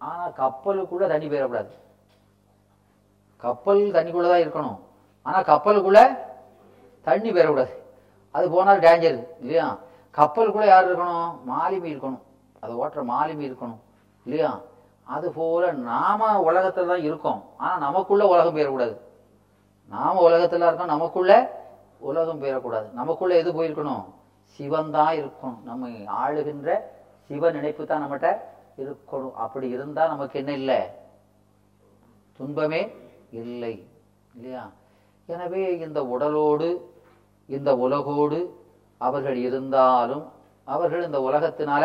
ஆனா 0.00 0.24
கப்பலுக்குள்ள 0.42 1.06
தண்ணி 1.12 1.26
போயிடக்கூடாது 1.28 1.72
கப்பல் 3.44 3.82
தண்ணிக்குள்ள 3.96 4.28
தான் 4.32 4.44
இருக்கணும். 4.44 4.78
ஆனா 5.26 5.38
கப்பலுக்குள்ள 5.50 6.00
தண்ணி 7.06 7.28
போயிடக்கூடாது 7.30 7.74
அது 8.34 8.46
போனால் 8.54 8.82
டேஞ்சர் 8.86 9.20
இல்லையா? 9.42 9.66
கப்பலுக்குள்ள 10.16 10.66
யார் 10.66 10.88
இருக்கணும்? 10.88 11.28
மாலுமி 11.48 11.88
இருக்கணும். 11.92 12.22
அதை 12.60 12.76
ஓட்டுற 12.76 13.02
மாலுமி 13.12 13.44
இருக்கணும். 13.50 13.80
இல்லையா? 14.24 14.60
அது 15.02 15.32
போல 15.32 15.72
நாம 15.72 16.52
உலகத்துல 16.52 16.86
தான் 16.86 17.02
இருக்கோம். 17.02 17.44
ஆனா 17.56 17.78
நமக்குள்ள 17.78 18.26
உலகம் 18.26 18.56
பெயரக்கூடாது 18.56 18.96
நாம 19.88 20.30
உலகத்துல 20.30 20.66
இருக்கோம் 20.66 20.92
நமக்குள்ள 20.94 21.58
உலகம் 21.98 22.42
பெயரக்கூடாது 22.42 22.92
நமக்குள்ள 22.92 23.36
எது 23.36 23.52
போயிருக்கணும்? 23.52 24.04
சிவன் 24.42 24.90
தான் 24.90 25.16
இருக்கணும். 25.16 25.58
நம்ம 25.64 25.88
ஆளுகின்ற 26.22 26.80
சிவ 27.28 27.50
நினைப்பு 27.50 27.86
தான் 27.86 28.02
நம்மகிட்ட 28.02 28.30
இருக்கணும். 28.78 29.34
அப்படி 29.34 29.68
இருந்தா 29.68 30.06
நமக்கு 30.06 30.38
என்ன 30.38 30.52
இல்லை? 30.52 30.80
துன்பமே 32.32 32.94
இல்லை. 33.30 33.88
இல்லையா? 34.34 34.70
எனவே 35.26 35.78
இந்த 35.78 36.02
உடலோடு 36.04 36.68
இந்த 37.46 37.76
உலகோடு 37.76 38.38
அவர்கள் 39.00 39.38
இருந்தாலும் 39.46 40.24
அவர்கள் 40.64 41.06
இந்த 41.08 41.18
உலகத்தினால 41.28 41.84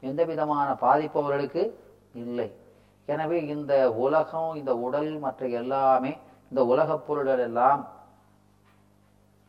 எந்த 0.00 0.24
விதமான 0.24 0.68
பாதிப்பு 0.84 1.20
அவர்களுக்கு 1.20 1.62
இல்லை. 2.12 2.48
எனவே 3.06 3.38
இந்த 3.54 3.92
உலகம் 4.04 4.54
இந்த 4.54 4.72
உடல் 4.86 5.10
மற்ற 5.18 5.48
எல்லாமே 5.60 6.12
இந்த 6.50 6.60
உலகப் 6.64 7.04
பொருள்கள் 7.06 7.38
எல்லாம் 7.38 7.82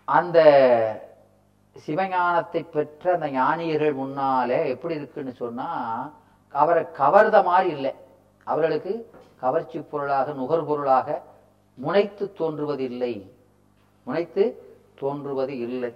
அந்த 0.06 0.40
சிவஞானத்தை 1.76 2.62
பெற்ற 2.76 3.14
அந்த 3.14 3.28
ஞானியர்கள் 3.28 4.00
முன்னாலே 4.02 4.70
எப்படி 4.70 4.96
இருக்குன்னு 4.96 5.34
சொன்னா 5.34 5.68
அவரை 6.50 6.84
கவர்ந்த 6.92 7.38
மாதிரி 7.50 7.70
இல்லை. 7.76 7.94
அவர்களுக்கு 8.44 8.94
கவர்ச்சி 9.44 9.80
பொருளாக 9.92 10.34
நுகர்பொருளாக 10.40 11.08
முனைத்து 11.78 12.26
தோன்றுவதில்லை. 12.40 13.14
முனைத்து 14.08 14.44
தோன்றுவது 15.00 15.54
இல்லை. 15.68 15.92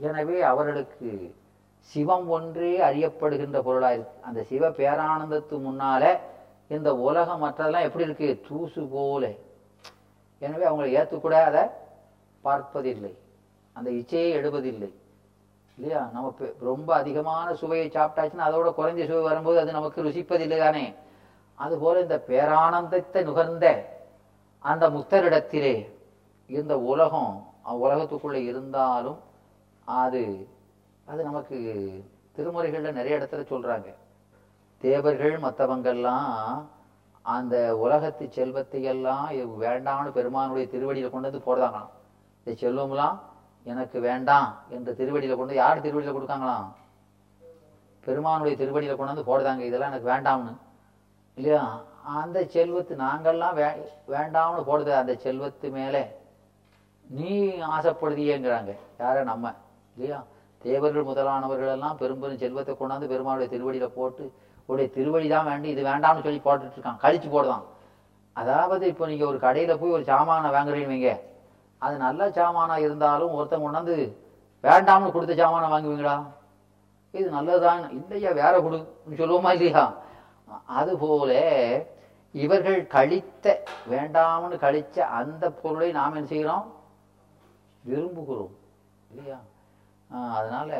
எனவே 0.00 0.42
அவர்களுக்கு 0.42 1.34
சிவம் 1.78 2.28
ஒன்றே 2.28 2.80
அறியப்படுகின்ற 2.80 3.62
பொருளாக 3.62 3.94
இருக்கு 3.94 4.26
அந்த 4.26 4.42
சிவ 4.42 4.68
பேரானந்தத்து 4.68 5.50
முன்னால 5.50 6.18
இந்த 6.68 6.96
உலகம் 6.96 7.42
மற்றதெல்லாம் 7.42 7.82
எப்படி 7.82 8.04
இருக்கு? 8.04 8.44
தூசு 8.48 8.88
போல. 8.90 9.32
எனவே 10.38 10.64
அவங்களை 10.66 10.98
ஏற்றுக்கூட 10.98 11.32
அதை 11.32 11.62
பார்ப்பதில்லை. 12.40 13.18
அந்த 13.72 13.90
இச்சையை 13.90 14.32
எடுப்பதில்லை. 14.36 14.92
இல்லையா? 15.76 16.10
நம்ம 16.12 16.34
ரொம்ப 16.60 16.94
அதிகமான 16.94 17.54
சுவையை 17.54 17.88
சாப்பிட்டாச்சுன்னா 17.88 18.48
அதோட 18.48 18.68
குறைஞ்ச 18.76 19.06
சுவை 19.06 19.22
வரும்போது 19.22 19.58
அது 19.58 19.72
நமக்கு 19.72 20.04
ருசிப்பதில்லை 20.04 20.58
தானே. 20.58 20.94
அதுபோல 21.54 22.00
இந்த 22.00 22.24
பேரானந்தத்தை 22.28 23.22
நுகர்ந்த 23.22 23.94
அந்த 24.58 24.90
முத்தரிடத்திலே 24.90 25.92
இந்த 26.46 26.78
உலகம் 26.78 27.52
உலகத்துக்குள்ளே 27.64 28.44
இருந்தாலும் 28.44 29.18
அது 29.86 30.48
அது 31.06 31.22
நமக்கு 31.22 31.56
திருமுறைகளில் 32.36 32.92
நிறைய 32.92 33.16
இடத்துல 33.16 33.44
சொல்கிறாங்க 33.50 33.94
தேவர்கள் 34.78 35.38
மற்றவங்கெல்லாம் 35.38 36.64
அந்த 37.22 37.76
உலகத்து 37.76 38.28
செல்வத்தை 38.30 38.82
எல்லாம் 38.82 39.30
வேண்டாம்னு 39.62 40.10
பெருமானுடைய 40.10 40.68
திருவடியில் 40.68 41.10
கொண்டு 41.10 41.30
வந்து 41.30 41.46
போடுறாங்களாம். 41.46 41.88
இந்த 42.44 42.68
செல்வம்லாம் 42.68 43.18
எனக்கு 43.64 44.00
வேண்டாம் 44.00 44.56
என்ற 44.68 44.92
திருவடியில் 44.92 45.36
கொண்டு 45.36 45.54
யார் 45.54 45.80
திருவடியில் 45.80 46.16
கொடுக்காங்களாம்? 46.16 46.72
பெருமானுடைய 48.00 48.56
திருவடியில் 48.56 48.96
கொண்டு 48.96 49.22
வந்து 49.22 49.38
போடுறாங்க. 49.38 49.66
இதெல்லாம் 49.66 49.92
எனக்கு 49.92 50.10
வேண்டாம்னு. 50.10 50.56
இல்லையா? 51.34 51.80
அந்த 52.04 52.40
செல்வத்து 52.40 52.96
நாங்கள்லாம் 52.96 53.54
வே 53.54 53.66
வேண்டாம்னு 54.08 54.62
போடுது. 54.66 54.92
அந்த 54.92 55.14
செல்வத்து 55.14 55.70
மேலே 55.70 56.06
நீ 57.08 57.48
ஆசைப்படுதியேங்கிறாங்க. 57.48 58.76
யார 58.98 59.22
நம்ம. 59.22 59.52
இல்லையா? 59.96 60.18
தேவர்கள் 60.62 61.08
முதலானவர்கள் 61.10 61.72
எல்லாம் 61.76 61.98
பெரும்பெரும் 62.00 62.42
செல்வத்தை 62.42 62.74
கொண்டாந்து 62.74 63.10
பெருமாளுடைய 63.12 63.48
திருவடியில 63.54 63.86
போட்டு 63.98 64.24
உடைய 64.68 64.88
திருவடி 64.96 65.28
தான் 65.28 65.48
வேண்டி 65.50 65.68
இது 65.74 65.82
வேண்டாம்னு 65.90 66.24
சொல்லி 66.26 66.40
போட்டுட்டு 66.46 66.76
இருக்கான் 66.78 67.02
கழிச்சு 67.04 67.28
போடுதான். 67.34 67.64
அதாவது 68.36 68.84
இப்போ 68.92 69.06
நீங்க 69.06 69.24
ஒரு 69.26 69.38
கடையில 69.38 69.74
போய் 69.78 69.90
ஒரு 69.90 70.04
சாமானை 70.04 70.48
வாங்குறீங்க 70.56 70.90
வைங்க. 70.92 71.12
அது 71.82 71.94
நல்ல 71.98 72.28
சாமானா 72.38 72.76
இருந்தாலும் 72.76 73.34
ஒருத்தன் 73.38 73.64
கொண்டாந்து 73.64 73.96
வேண்டாம்னு 74.64 75.14
கொடுத்த 75.14 75.34
சாமானை 75.42 75.68
வாங்குவீங்களா? 75.74 76.16
இது 77.14 77.28
நல்லதுதான். 77.30 77.82
இல்லையா? 77.98 78.30
வேற 78.42 78.54
கொடுன்னு 78.60 79.20
சொல்லுவோமா 79.20 79.52
இல்லையா? 79.56 79.84
அதுபோல 80.78 81.32
இவர்கள் 82.34 82.86
கழித்த 82.86 83.46
வேண்டாம்னு 83.90 84.56
கழிச்ச 84.64 84.96
அந்த 85.18 85.50
பொருளை 85.50 85.90
நாம் 85.92 86.16
என்ன 86.18 86.28
செய்கிறோம் 86.32 86.64
விரும்புகிறோம். 87.84 88.54
இல்லையா? 89.10 89.38
அதனால 90.10 90.70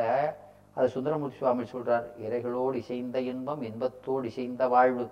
அது 0.77 0.89
சுந்தரமூர்த்தி 0.89 1.39
சுவாமி 1.39 1.65
சொல்றார் 1.73 2.07
இறைகளோடு 2.25 2.75
இசைந்த 2.75 3.21
இன்பம் 3.21 3.63
இன்பத்தோடு 3.63 4.27
இசைந்த 4.27 4.69
வாழ்வு. 4.69 5.05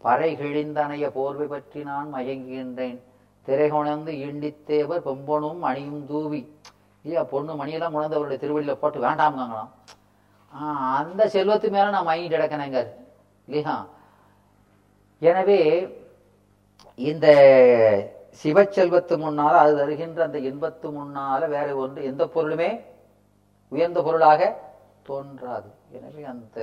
பறை 0.00 0.30
கிழிந்தனைய 0.36 1.06
போர்வை 1.10 1.46
பற்றி 1.46 1.82
நான் 1.82 2.14
மயங்குகின்றேன். 2.14 2.98
திரை 3.48 3.68
கொணர்ந்து 3.68 4.12
இண்டித்தேவர் 4.26 5.06
பொம்பனும் 5.06 5.58
மணியும் 5.58 6.06
தூவி. 6.06 6.40
இல்லையா 7.04 7.22
பொண்ணு 7.22 7.52
மணியெல்லாம் 7.54 7.92
கொண்டாந்து 7.94 8.18
அவருடைய 8.18 8.38
திருவடியில 8.42 8.74
போட்டு 8.74 8.98
வேண்டாம்காங்களாம் 9.06 9.70
ஆஹ் 10.52 10.92
அந்த 11.00 11.22
செல்வத்து 11.28 11.68
மேல 11.70 11.90
நான் 11.90 12.04
மயங்கி 12.04 12.28
கிடக்கணுங்க 12.34 12.78
இல்லையா? 13.48 13.74
எனவே 15.22 15.58
இந்த 16.98 17.26
சிவச்செல்வத்து 18.42 19.14
முன்னால 19.24 19.54
அது 19.62 19.72
தருகின்ற 19.76 20.22
அந்த 20.22 20.38
இன்பத்து 20.38 20.88
முன்னால 20.98 21.48
வேற 21.48 21.68
ஒன்று 21.76 22.04
எந்த 22.04 22.24
பொருளுமே 22.26 22.70
உயர்ந்த 23.72 24.02
பொருளாக 24.02 24.42
தோன்றாது. 25.08 25.70
எனவே 25.96 26.22
அந்த 26.34 26.58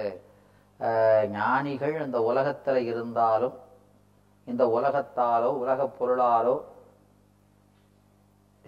ஞானிகள் 1.31 1.95
இந்த 2.05 2.19
உலகத்துல 2.31 2.77
இருந்தாலும் 2.91 3.55
இந்த 4.51 4.63
உலகத்தாலோ 4.77 5.49
உலகப் 5.63 5.95
பொருளாலோ 5.99 6.55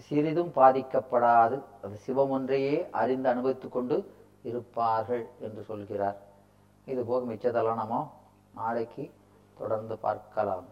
சிறிதும் 0.07 0.51
பாதிக்கப்படாது. 0.55 1.57
அது 1.83 1.95
சிவம் 2.05 2.33
ஒன்றையே 2.35 2.75
அறிந்து 3.01 3.27
அனுபவித்துக் 3.29 3.75
கொண்டு 3.75 3.97
இருப்பார்கள் 4.49 5.23
என்று 5.45 5.61
சொல்கிறார். 5.69 6.17
இது 6.85 7.01
போக 7.09 7.21
மிச்சதெல்லாம் 7.31 8.07
நாளைக்கு 8.59 9.03
தொடர்ந்து 9.57 9.95
பார்க்கலாம். 10.05 10.67